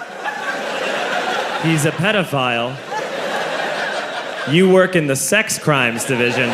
He's 1.65 1.87
a 1.87 1.93
pedophile. 1.93 2.77
You 4.53 4.69
work 4.69 4.97
in 4.97 5.07
the 5.07 5.17
sex 5.17 5.59
crimes 5.59 6.05
division. 6.05 6.51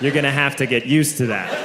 You're 0.00 0.12
gonna 0.12 0.30
have 0.30 0.54
to 0.56 0.66
get 0.66 0.86
used 0.86 1.16
to 1.16 1.26
that. 1.26 1.63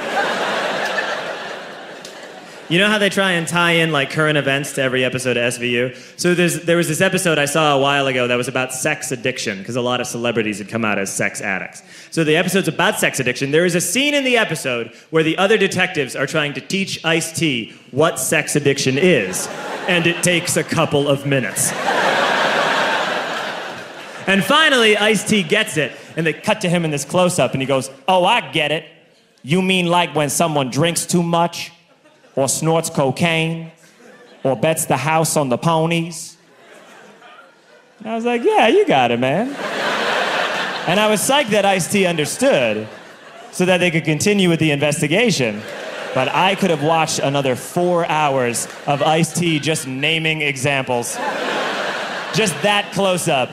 You 2.70 2.78
know 2.78 2.88
how 2.88 2.98
they 2.98 3.08
try 3.08 3.32
and 3.32 3.48
tie 3.48 3.72
in 3.72 3.90
like 3.90 4.10
current 4.10 4.38
events 4.38 4.74
to 4.74 4.82
every 4.82 5.04
episode 5.04 5.36
of 5.36 5.42
SVU? 5.54 5.96
So 6.16 6.36
there's, 6.36 6.60
there 6.62 6.76
was 6.76 6.86
this 6.86 7.00
episode 7.00 7.36
I 7.36 7.46
saw 7.46 7.76
a 7.76 7.80
while 7.80 8.06
ago 8.06 8.28
that 8.28 8.36
was 8.36 8.46
about 8.46 8.72
sex 8.72 9.10
addiction 9.10 9.58
because 9.58 9.74
a 9.74 9.80
lot 9.80 10.00
of 10.00 10.06
celebrities 10.06 10.58
had 10.58 10.68
come 10.68 10.84
out 10.84 10.96
as 10.96 11.12
sex 11.12 11.40
addicts. 11.40 11.82
So 12.12 12.22
the 12.22 12.36
episode's 12.36 12.68
about 12.68 13.00
sex 13.00 13.18
addiction. 13.18 13.50
There 13.50 13.64
is 13.64 13.74
a 13.74 13.80
scene 13.80 14.14
in 14.14 14.22
the 14.22 14.36
episode 14.36 14.92
where 15.10 15.24
the 15.24 15.36
other 15.36 15.58
detectives 15.58 16.14
are 16.14 16.28
trying 16.28 16.52
to 16.52 16.60
teach 16.60 17.04
Ice 17.04 17.32
T 17.36 17.74
what 17.90 18.20
sex 18.20 18.54
addiction 18.54 18.98
is, 18.98 19.48
and 19.88 20.06
it 20.06 20.22
takes 20.22 20.56
a 20.56 20.62
couple 20.62 21.08
of 21.08 21.26
minutes. 21.26 21.72
and 24.28 24.44
finally, 24.44 24.96
Ice 24.96 25.28
T 25.28 25.42
gets 25.42 25.76
it, 25.76 25.90
and 26.16 26.24
they 26.24 26.34
cut 26.34 26.60
to 26.60 26.68
him 26.68 26.84
in 26.84 26.92
this 26.92 27.04
close 27.04 27.40
up, 27.40 27.52
and 27.52 27.60
he 27.60 27.66
goes, 27.66 27.90
Oh, 28.06 28.24
I 28.24 28.52
get 28.52 28.70
it. 28.70 28.84
You 29.42 29.60
mean 29.60 29.86
like 29.86 30.14
when 30.14 30.30
someone 30.30 30.70
drinks 30.70 31.04
too 31.04 31.24
much? 31.24 31.72
Or 32.36 32.48
snorts 32.48 32.90
cocaine 32.90 33.72
or 34.42 34.56
bets 34.56 34.86
the 34.86 34.96
house 34.96 35.36
on 35.36 35.48
the 35.48 35.58
ponies. 35.58 36.36
And 37.98 38.08
I 38.08 38.14
was 38.14 38.24
like, 38.24 38.42
yeah, 38.42 38.68
you 38.68 38.86
got 38.86 39.10
it, 39.10 39.20
man. 39.20 39.48
and 40.88 40.98
I 40.98 41.08
was 41.10 41.20
psyched 41.20 41.50
that 41.50 41.64
Ice 41.66 41.90
T 41.90 42.06
understood 42.06 42.88
so 43.52 43.64
that 43.66 43.78
they 43.78 43.90
could 43.90 44.04
continue 44.04 44.48
with 44.48 44.60
the 44.60 44.70
investigation. 44.70 45.60
But 46.14 46.28
I 46.28 46.54
could 46.54 46.70
have 46.70 46.82
watched 46.82 47.18
another 47.18 47.54
four 47.54 48.06
hours 48.06 48.66
of 48.86 49.02
Ice 49.02 49.32
T 49.32 49.58
just 49.58 49.86
naming 49.86 50.40
examples. 50.40 51.16
just 52.34 52.60
that 52.62 52.90
close 52.92 53.28
up. 53.28 53.50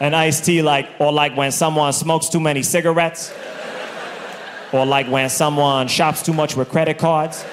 And 0.00 0.16
Ice 0.16 0.40
T, 0.40 0.62
like, 0.62 0.88
or 0.98 1.12
like 1.12 1.36
when 1.36 1.52
someone 1.52 1.92
smokes 1.92 2.28
too 2.28 2.40
many 2.40 2.62
cigarettes, 2.62 3.32
or 4.72 4.86
like 4.86 5.06
when 5.06 5.28
someone 5.28 5.86
shops 5.86 6.22
too 6.22 6.32
much 6.32 6.56
with 6.56 6.68
credit 6.70 6.98
cards. 6.98 7.44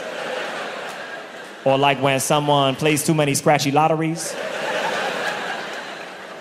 Or 1.65 1.77
like 1.77 2.01
when 2.01 2.19
someone 2.19 2.75
plays 2.75 3.05
too 3.05 3.13
many 3.13 3.35
scratchy 3.35 3.71
lotteries. 3.71 4.35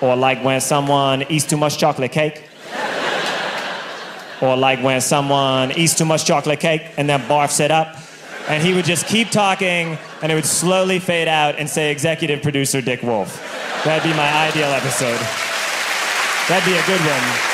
Or 0.01 0.15
like 0.15 0.45
when 0.45 0.61
someone 0.61 1.25
eats 1.29 1.45
too 1.45 1.57
much 1.57 1.79
chocolate 1.79 2.13
cake. 2.13 2.45
Or 4.41 4.57
like 4.57 4.83
when 4.83 5.01
someone 5.01 5.73
eats 5.73 5.97
too 5.97 6.05
much 6.05 6.25
chocolate 6.25 6.61
cake 6.61 6.83
and 6.97 7.09
then 7.09 7.21
barfs 7.23 7.59
it 7.61 7.71
up. 7.71 7.97
And 8.49 8.63
he 8.63 8.73
would 8.73 8.85
just 8.85 9.07
keep 9.07 9.31
talking 9.31 9.99
and 10.23 10.33
it 10.33 10.35
would 10.35 10.47
slowly 10.47 11.01
fade 11.01 11.29
out 11.29 11.57
and 11.57 11.69
say 11.69 11.91
executive 11.91 12.43
producer 12.43 12.81
Dick 12.81 13.03
Wolf. 13.03 13.43
That'd 13.85 14.05
be 14.09 14.17
my 14.17 14.49
ideal 14.49 14.71
episode. 14.71 15.19
That'd 16.49 16.65
be 16.65 16.79
a 16.79 16.87
good 16.87 17.01
one. 17.01 17.48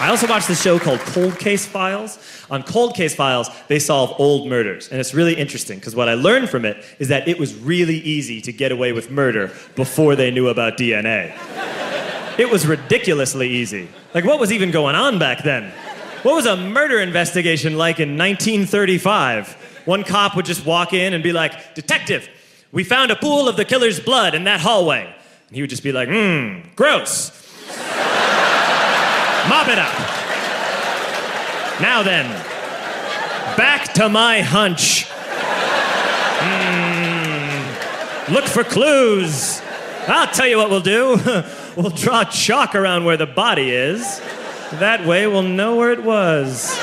I 0.00 0.08
also 0.08 0.26
watched 0.26 0.48
this 0.48 0.60
show 0.60 0.78
called 0.80 0.98
Cold 1.00 1.38
Case 1.38 1.66
Files. 1.66 2.18
On 2.50 2.64
Cold 2.64 2.94
Case 2.96 3.14
Files, 3.14 3.48
they 3.68 3.78
solve 3.78 4.12
old 4.18 4.48
murders. 4.48 4.88
And 4.88 5.00
it's 5.00 5.14
really 5.14 5.34
interesting 5.34 5.78
because 5.78 5.94
what 5.94 6.08
I 6.08 6.14
learned 6.14 6.50
from 6.50 6.64
it 6.64 6.84
is 6.98 7.08
that 7.08 7.28
it 7.28 7.38
was 7.38 7.54
really 7.54 7.98
easy 7.98 8.40
to 8.40 8.52
get 8.52 8.72
away 8.72 8.92
with 8.92 9.10
murder 9.10 9.52
before 9.76 10.16
they 10.16 10.32
knew 10.32 10.48
about 10.48 10.76
DNA. 10.76 11.32
it 12.38 12.50
was 12.50 12.66
ridiculously 12.66 13.48
easy. 13.48 13.88
Like, 14.14 14.24
what 14.24 14.40
was 14.40 14.52
even 14.52 14.72
going 14.72 14.96
on 14.96 15.20
back 15.20 15.44
then? 15.44 15.72
What 16.22 16.34
was 16.34 16.46
a 16.46 16.56
murder 16.56 16.98
investigation 16.98 17.78
like 17.78 18.00
in 18.00 18.18
1935? 18.18 19.82
One 19.84 20.02
cop 20.02 20.34
would 20.34 20.44
just 20.44 20.66
walk 20.66 20.92
in 20.92 21.14
and 21.14 21.22
be 21.22 21.32
like, 21.32 21.74
Detective, 21.76 22.28
we 22.72 22.82
found 22.82 23.12
a 23.12 23.16
pool 23.16 23.48
of 23.48 23.56
the 23.56 23.64
killer's 23.64 24.00
blood 24.00 24.34
in 24.34 24.44
that 24.44 24.60
hallway. 24.60 25.04
And 25.48 25.54
he 25.54 25.62
would 25.62 25.70
just 25.70 25.84
be 25.84 25.92
like, 25.92 26.08
Mmm, 26.08 26.74
gross. 26.74 27.30
Mop 29.48 29.68
it 29.68 29.78
up. 29.78 29.92
Now 31.80 32.02
then, 32.02 32.26
back 33.56 33.92
to 33.94 34.08
my 34.08 34.40
hunch. 34.40 35.06
Hmm, 36.40 38.32
look 38.32 38.44
for 38.44 38.64
clues. 38.64 39.60
I'll 40.06 40.28
tell 40.28 40.46
you 40.46 40.56
what 40.56 40.70
we'll 40.70 40.80
do. 40.80 41.18
we'll 41.76 41.90
draw 41.90 42.24
chalk 42.24 42.74
around 42.74 43.04
where 43.04 43.16
the 43.16 43.26
body 43.26 43.70
is. 43.70 44.20
That 44.72 45.06
way 45.06 45.26
we'll 45.26 45.42
know 45.42 45.76
where 45.76 45.92
it 45.92 46.02
was. 46.02 46.78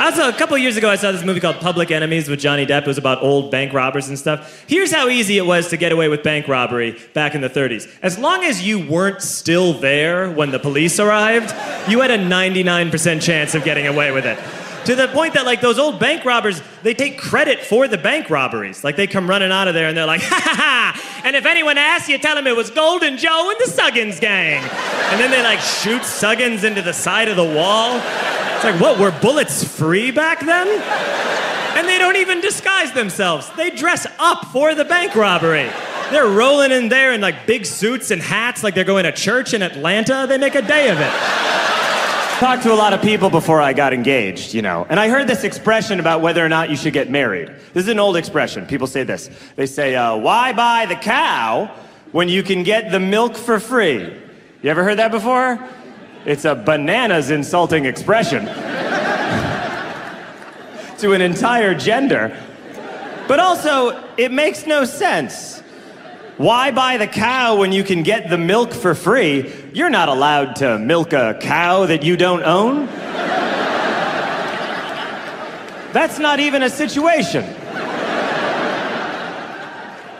Also, 0.00 0.30
a 0.30 0.32
couple 0.32 0.56
years 0.56 0.78
ago, 0.78 0.88
I 0.88 0.96
saw 0.96 1.12
this 1.12 1.22
movie 1.22 1.40
called 1.40 1.56
Public 1.56 1.90
Enemies 1.90 2.26
with 2.26 2.40
Johnny 2.40 2.64
Depp. 2.64 2.82
It 2.82 2.86
was 2.86 2.96
about 2.96 3.22
old 3.22 3.50
bank 3.50 3.74
robbers 3.74 4.08
and 4.08 4.18
stuff. 4.18 4.64
Here's 4.66 4.90
how 4.90 5.10
easy 5.10 5.36
it 5.36 5.44
was 5.44 5.68
to 5.68 5.76
get 5.76 5.92
away 5.92 6.08
with 6.08 6.22
bank 6.22 6.48
robbery 6.48 6.98
back 7.12 7.34
in 7.34 7.42
the 7.42 7.50
30s. 7.50 7.86
As 8.00 8.18
long 8.18 8.42
as 8.42 8.66
you 8.66 8.88
weren't 8.88 9.20
still 9.20 9.74
there 9.74 10.30
when 10.30 10.52
the 10.52 10.58
police 10.58 10.98
arrived, 10.98 11.50
you 11.86 12.00
had 12.00 12.10
a 12.10 12.16
99% 12.16 13.20
chance 13.20 13.54
of 13.54 13.62
getting 13.62 13.86
away 13.86 14.10
with 14.10 14.24
it. 14.24 14.38
To 14.86 14.94
the 14.94 15.08
point 15.08 15.34
that, 15.34 15.44
like, 15.44 15.60
those 15.60 15.78
old 15.78 16.00
bank 16.00 16.24
robbers, 16.24 16.62
they 16.82 16.94
take 16.94 17.18
credit 17.18 17.60
for 17.60 17.86
the 17.86 17.98
bank 17.98 18.30
robberies. 18.30 18.82
Like, 18.82 18.96
they 18.96 19.06
come 19.06 19.28
running 19.28 19.52
out 19.52 19.68
of 19.68 19.74
there 19.74 19.88
and 19.88 19.96
they're 19.96 20.06
like, 20.06 20.22
ha 20.24 20.40
ha 20.42 20.54
ha! 20.56 21.22
And 21.24 21.36
if 21.36 21.46
anyone 21.46 21.78
asks 21.78 22.08
you, 22.08 22.18
tell 22.18 22.34
them 22.34 22.46
it 22.46 22.56
was 22.56 22.70
Golden 22.70 23.18
Joe 23.18 23.50
and 23.50 23.58
the 23.60 23.70
Suggins 23.70 24.20
gang. 24.20 24.62
And 24.62 25.20
then 25.20 25.30
they, 25.30 25.42
like, 25.42 25.60
shoot 25.60 26.02
Suggins 26.02 26.64
into 26.64 26.82
the 26.82 26.94
side 26.94 27.28
of 27.28 27.36
the 27.36 27.44
wall. 27.44 28.00
It's 28.54 28.64
like, 28.64 28.80
what, 28.80 28.98
were 28.98 29.10
bullets 29.20 29.64
free 29.64 30.10
back 30.10 30.40
then? 30.40 30.68
And 31.78 31.86
they 31.86 31.98
don't 31.98 32.16
even 32.16 32.40
disguise 32.40 32.92
themselves. 32.92 33.50
They 33.56 33.70
dress 33.70 34.06
up 34.18 34.46
for 34.46 34.74
the 34.74 34.84
bank 34.84 35.14
robbery. 35.14 35.70
They're 36.10 36.28
rolling 36.28 36.72
in 36.72 36.88
there 36.88 37.12
in 37.12 37.20
like 37.20 37.46
big 37.46 37.64
suits 37.64 38.10
and 38.10 38.20
hats 38.20 38.64
like 38.64 38.74
they're 38.74 38.84
going 38.84 39.04
to 39.04 39.12
church 39.12 39.54
in 39.54 39.62
Atlanta. 39.62 40.26
They 40.28 40.38
make 40.38 40.56
a 40.56 40.62
day 40.62 40.90
of 40.90 40.98
it. 41.00 41.12
Talked 42.40 42.62
to 42.62 42.72
a 42.72 42.74
lot 42.74 42.94
of 42.94 43.02
people 43.02 43.28
before 43.28 43.60
I 43.60 43.74
got 43.74 43.92
engaged, 43.92 44.54
you 44.54 44.62
know, 44.62 44.86
and 44.88 44.98
I 44.98 45.10
heard 45.10 45.26
this 45.26 45.44
expression 45.44 46.00
about 46.00 46.22
whether 46.22 46.42
or 46.42 46.48
not 46.48 46.70
you 46.70 46.76
should 46.76 46.94
get 46.94 47.10
married. 47.10 47.48
This 47.74 47.82
is 47.84 47.88
an 47.88 47.98
old 47.98 48.16
expression. 48.16 48.64
People 48.64 48.86
say 48.86 49.02
this. 49.02 49.28
They 49.56 49.66
say, 49.66 49.94
uh, 49.94 50.16
"Why 50.16 50.54
buy 50.54 50.86
the 50.86 50.94
cow 50.94 51.70
when 52.12 52.30
you 52.30 52.42
can 52.42 52.62
get 52.62 52.92
the 52.92 52.98
milk 52.98 53.36
for 53.36 53.60
free?" 53.60 54.10
You 54.62 54.70
ever 54.70 54.82
heard 54.84 54.98
that 54.98 55.10
before? 55.10 55.62
It's 56.24 56.46
a 56.46 56.54
bananas 56.54 57.30
insulting 57.30 57.84
expression 57.84 58.46
to 60.96 61.12
an 61.12 61.20
entire 61.20 61.74
gender. 61.74 62.34
But 63.28 63.38
also, 63.38 64.02
it 64.16 64.32
makes 64.32 64.66
no 64.66 64.86
sense. 64.86 65.59
Why 66.40 66.70
buy 66.70 66.96
the 66.96 67.06
cow 67.06 67.56
when 67.56 67.70
you 67.70 67.84
can 67.84 68.02
get 68.02 68.30
the 68.30 68.38
milk 68.38 68.72
for 68.72 68.94
free? 68.94 69.52
You're 69.74 69.90
not 69.90 70.08
allowed 70.08 70.56
to 70.56 70.78
milk 70.78 71.12
a 71.12 71.36
cow 71.38 71.84
that 71.84 72.02
you 72.02 72.16
don't 72.16 72.42
own. 72.44 72.86
That's 75.92 76.18
not 76.18 76.40
even 76.40 76.62
a 76.62 76.70
situation. 76.70 77.44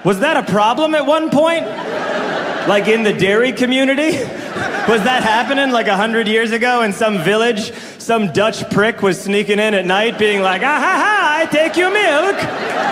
Was 0.04 0.20
that 0.20 0.36
a 0.36 0.52
problem 0.52 0.94
at 0.94 1.06
one 1.06 1.30
point? 1.30 1.64
Like 2.68 2.86
in 2.86 3.02
the 3.02 3.14
dairy 3.14 3.52
community? 3.52 4.18
Was 4.90 5.02
that 5.04 5.22
happening 5.22 5.70
like 5.70 5.86
a 5.86 5.96
hundred 5.96 6.28
years 6.28 6.52
ago 6.52 6.82
in 6.82 6.92
some 6.92 7.24
village? 7.24 7.72
Some 7.98 8.30
Dutch 8.30 8.68
prick 8.68 9.00
was 9.00 9.18
sneaking 9.18 9.58
in 9.58 9.72
at 9.72 9.86
night 9.86 10.18
being 10.18 10.42
like, 10.42 10.60
ah 10.60 10.66
ha 10.66 10.96
ha, 11.02 11.38
I 11.40 11.46
take 11.46 11.76
your 11.76 11.90
milk. 11.90 12.90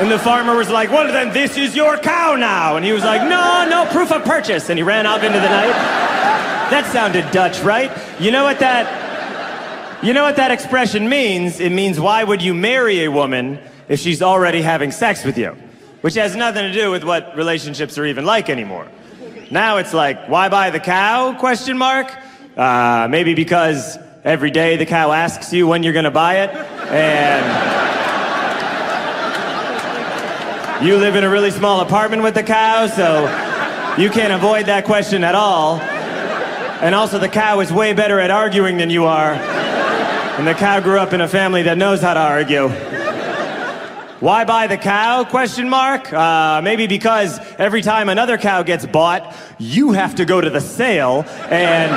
And 0.00 0.10
the 0.10 0.18
farmer 0.18 0.54
was 0.54 0.70
like, 0.70 0.90
well, 0.90 1.12
then 1.12 1.32
this 1.32 1.56
is 1.56 1.74
your 1.74 1.98
cow 1.98 2.36
now. 2.36 2.76
And 2.76 2.84
he 2.84 2.92
was 2.92 3.02
like, 3.02 3.22
no, 3.22 3.66
no 3.68 3.90
proof 3.90 4.12
of 4.12 4.22
purchase. 4.24 4.70
And 4.70 4.78
he 4.78 4.84
ran 4.84 5.06
off 5.06 5.24
into 5.24 5.40
the 5.40 5.48
night. 5.48 5.72
That 6.70 6.86
sounded 6.92 7.28
Dutch, 7.32 7.60
right? 7.60 7.90
You 8.20 8.30
know 8.30 8.44
what 8.44 8.60
that, 8.60 10.04
you 10.04 10.12
know 10.12 10.22
what 10.22 10.36
that 10.36 10.52
expression 10.52 11.08
means? 11.08 11.58
It 11.58 11.72
means, 11.72 11.98
why 11.98 12.22
would 12.22 12.42
you 12.42 12.54
marry 12.54 13.04
a 13.04 13.10
woman 13.10 13.58
if 13.88 13.98
she's 13.98 14.22
already 14.22 14.62
having 14.62 14.92
sex 14.92 15.24
with 15.24 15.36
you? 15.36 15.56
Which 16.02 16.14
has 16.14 16.36
nothing 16.36 16.62
to 16.62 16.72
do 16.72 16.92
with 16.92 17.02
what 17.02 17.36
relationships 17.36 17.98
are 17.98 18.06
even 18.06 18.24
like 18.24 18.48
anymore. 18.48 18.86
Now 19.50 19.78
it's 19.78 19.92
like, 19.92 20.28
why 20.28 20.48
buy 20.48 20.70
the 20.70 20.78
cow? 20.78 21.34
Question 21.38 21.76
mark. 21.76 22.14
Uh, 22.56 23.08
maybe 23.10 23.34
because 23.34 23.98
every 24.22 24.52
day 24.52 24.76
the 24.76 24.86
cow 24.86 25.10
asks 25.10 25.52
you 25.52 25.66
when 25.66 25.82
you're 25.82 25.92
gonna 25.92 26.10
buy 26.10 26.42
it, 26.42 26.50
and 26.50 27.67
you 30.82 30.96
live 30.96 31.16
in 31.16 31.24
a 31.24 31.30
really 31.30 31.50
small 31.50 31.80
apartment 31.80 32.22
with 32.22 32.34
the 32.34 32.42
cow, 32.42 32.86
so 32.86 33.22
you 34.00 34.10
can't 34.10 34.32
avoid 34.32 34.66
that 34.66 34.84
question 34.84 35.24
at 35.24 35.34
all. 35.34 35.80
And 35.80 36.94
also, 36.94 37.18
the 37.18 37.28
cow 37.28 37.58
is 37.58 37.72
way 37.72 37.92
better 37.94 38.20
at 38.20 38.30
arguing 38.30 38.76
than 38.76 38.88
you 38.88 39.04
are. 39.04 39.32
And 39.32 40.46
the 40.46 40.54
cow 40.54 40.78
grew 40.78 40.98
up 40.98 41.12
in 41.12 41.20
a 41.20 41.26
family 41.26 41.62
that 41.64 41.76
knows 41.76 42.00
how 42.00 42.14
to 42.14 42.20
argue. 42.20 42.68
Why 44.20 44.44
buy 44.44 44.68
the 44.68 44.76
cow? 44.76 45.24
Question 45.24 45.68
mark. 45.68 46.12
Uh, 46.12 46.60
maybe 46.62 46.86
because 46.86 47.40
every 47.58 47.82
time 47.82 48.08
another 48.08 48.38
cow 48.38 48.62
gets 48.62 48.86
bought, 48.86 49.34
you 49.58 49.92
have 49.92 50.14
to 50.16 50.24
go 50.24 50.40
to 50.40 50.50
the 50.50 50.60
sale 50.60 51.24
and 51.50 51.90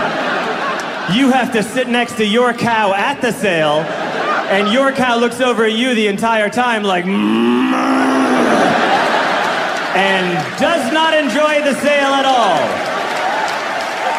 you 1.16 1.30
have 1.32 1.52
to 1.54 1.62
sit 1.62 1.88
next 1.88 2.18
to 2.18 2.26
your 2.26 2.54
cow 2.54 2.94
at 2.94 3.22
the 3.22 3.32
sale, 3.32 3.82
and 4.50 4.72
your 4.72 4.92
cow 4.92 5.18
looks 5.18 5.42
over 5.42 5.66
at 5.66 5.74
you 5.74 5.94
the 5.94 6.08
entire 6.08 6.50
time 6.50 6.84
like. 6.84 7.06
"Mm." 7.06 8.11
And 9.96 10.60
does 10.60 10.92
not 10.94 11.14
enjoy 11.14 11.62
the 11.62 11.76
sale 11.82 12.14
at 12.16 12.26
all. 12.26 12.60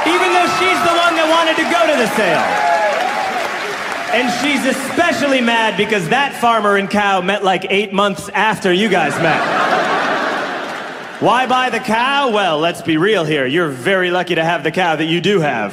Even 0.05 0.33
though 0.35 0.51
she's 0.59 0.81
the 0.85 0.97
one 0.99 1.15
that 1.17 1.29
wanted 1.31 1.57
to 1.57 1.67
go 1.71 1.81
to 1.89 1.97
the 1.97 2.09
sale. 2.17 2.73
And 4.13 4.29
she's 4.43 4.67
especially 4.67 5.41
mad 5.41 5.77
because 5.77 6.09
that 6.11 6.35
farmer 6.35 6.77
and 6.77 6.91
cow 6.91 7.23
met 7.23 7.43
like 7.43 7.67
eight 7.71 7.93
months 7.93 8.29
after 8.31 8.73
you 8.73 8.89
guys 8.89 9.13
met. 9.23 9.41
Why 11.23 11.47
buy 11.47 11.71
the 11.71 11.79
cow? 11.79 12.31
Well, 12.31 12.59
let's 12.59 12.83
be 12.83 12.97
real 12.97 13.25
here. 13.25 13.47
You're 13.47 13.69
very 13.69 14.11
lucky 14.11 14.35
to 14.35 14.45
have 14.45 14.65
the 14.65 14.73
cow 14.73 14.97
that 14.97 15.05
you 15.05 15.21
do 15.21 15.41
have. 15.41 15.73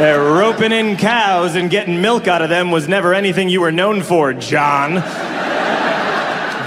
Uh, 0.00 0.18
roping 0.18 0.72
in 0.72 0.96
cows 0.96 1.56
and 1.56 1.70
getting 1.70 2.00
milk 2.00 2.26
out 2.26 2.40
of 2.40 2.48
them 2.48 2.70
was 2.70 2.88
never 2.88 3.12
anything 3.12 3.50
you 3.50 3.60
were 3.60 3.70
known 3.70 4.02
for, 4.02 4.32
John. 4.32 5.02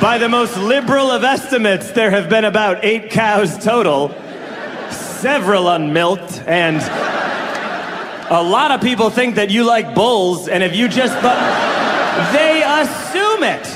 By 0.02 0.18
the 0.18 0.30
most 0.30 0.58
liberal 0.58 1.12
of 1.12 1.24
estimates, 1.24 1.92
there 1.92 2.10
have 2.10 2.28
been 2.28 2.44
about 2.44 2.84
eight 2.84 3.12
cows 3.12 3.64
total, 3.64 4.10
several 4.90 5.70
unmilked, 5.70 6.42
and 6.48 6.78
a 8.32 8.42
lot 8.42 8.72
of 8.72 8.82
people 8.82 9.12
think 9.12 9.36
that 9.36 9.52
you 9.52 9.64
like 9.64 9.94
bulls, 9.94 10.48
and 10.48 10.64
if 10.64 10.76
you 10.76 10.88
just 10.88 11.14
but 11.22 11.38
they 12.34 12.64
assume 12.66 13.44
it. 13.44 13.68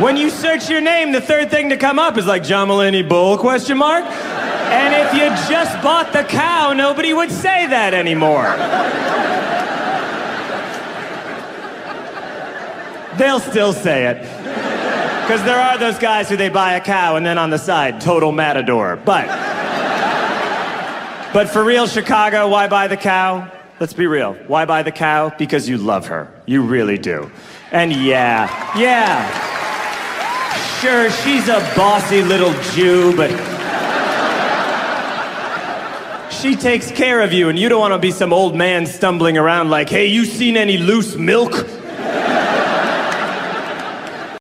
When 0.00 0.16
you 0.16 0.30
search 0.30 0.70
your 0.70 0.80
name, 0.80 1.12
the 1.12 1.20
third 1.20 1.50
thing 1.50 1.68
to 1.68 1.76
come 1.76 1.98
up 1.98 2.16
is 2.16 2.24
like 2.24 2.42
John 2.42 2.68
Mulaney 2.68 3.06
Bull 3.06 3.36
question 3.36 3.76
mark. 3.76 4.06
And 4.06 4.94
if 4.94 5.12
you 5.12 5.28
just 5.52 5.82
bought 5.82 6.10
the 6.14 6.24
cow, 6.24 6.72
nobody 6.72 7.12
would 7.12 7.30
say 7.30 7.66
that 7.66 7.92
anymore. 7.92 8.56
They'll 13.18 13.40
still 13.40 13.74
say 13.74 14.06
it. 14.06 14.67
Because 15.28 15.44
there 15.44 15.60
are 15.60 15.76
those 15.76 15.98
guys 15.98 16.30
who 16.30 16.38
they 16.38 16.48
buy 16.48 16.72
a 16.72 16.80
cow 16.80 17.16
and 17.16 17.26
then 17.26 17.36
on 17.36 17.50
the 17.50 17.58
side, 17.58 18.00
total 18.00 18.32
matador. 18.32 18.96
But, 18.96 19.26
but 21.34 21.50
for 21.50 21.62
real, 21.62 21.86
Chicago, 21.86 22.48
why 22.48 22.66
buy 22.66 22.88
the 22.88 22.96
cow? 22.96 23.52
Let's 23.78 23.92
be 23.92 24.06
real. 24.06 24.32
Why 24.46 24.64
buy 24.64 24.82
the 24.82 24.90
cow? 24.90 25.28
Because 25.28 25.68
you 25.68 25.76
love 25.76 26.06
her. 26.06 26.32
You 26.46 26.62
really 26.62 26.96
do. 26.96 27.30
And 27.72 27.92
yeah, 27.92 28.48
yeah. 28.78 29.28
Sure, 30.80 31.10
she's 31.10 31.46
a 31.50 31.60
bossy 31.76 32.22
little 32.22 32.54
Jew, 32.72 33.14
but 33.14 33.28
she 36.32 36.56
takes 36.56 36.90
care 36.90 37.20
of 37.20 37.34
you, 37.34 37.50
and 37.50 37.58
you 37.58 37.68
don't 37.68 37.80
want 37.80 37.92
to 37.92 37.98
be 37.98 38.12
some 38.12 38.32
old 38.32 38.56
man 38.56 38.86
stumbling 38.86 39.36
around 39.36 39.68
like, 39.68 39.90
hey, 39.90 40.06
you 40.06 40.24
seen 40.24 40.56
any 40.56 40.78
loose 40.78 41.16
milk? 41.16 41.68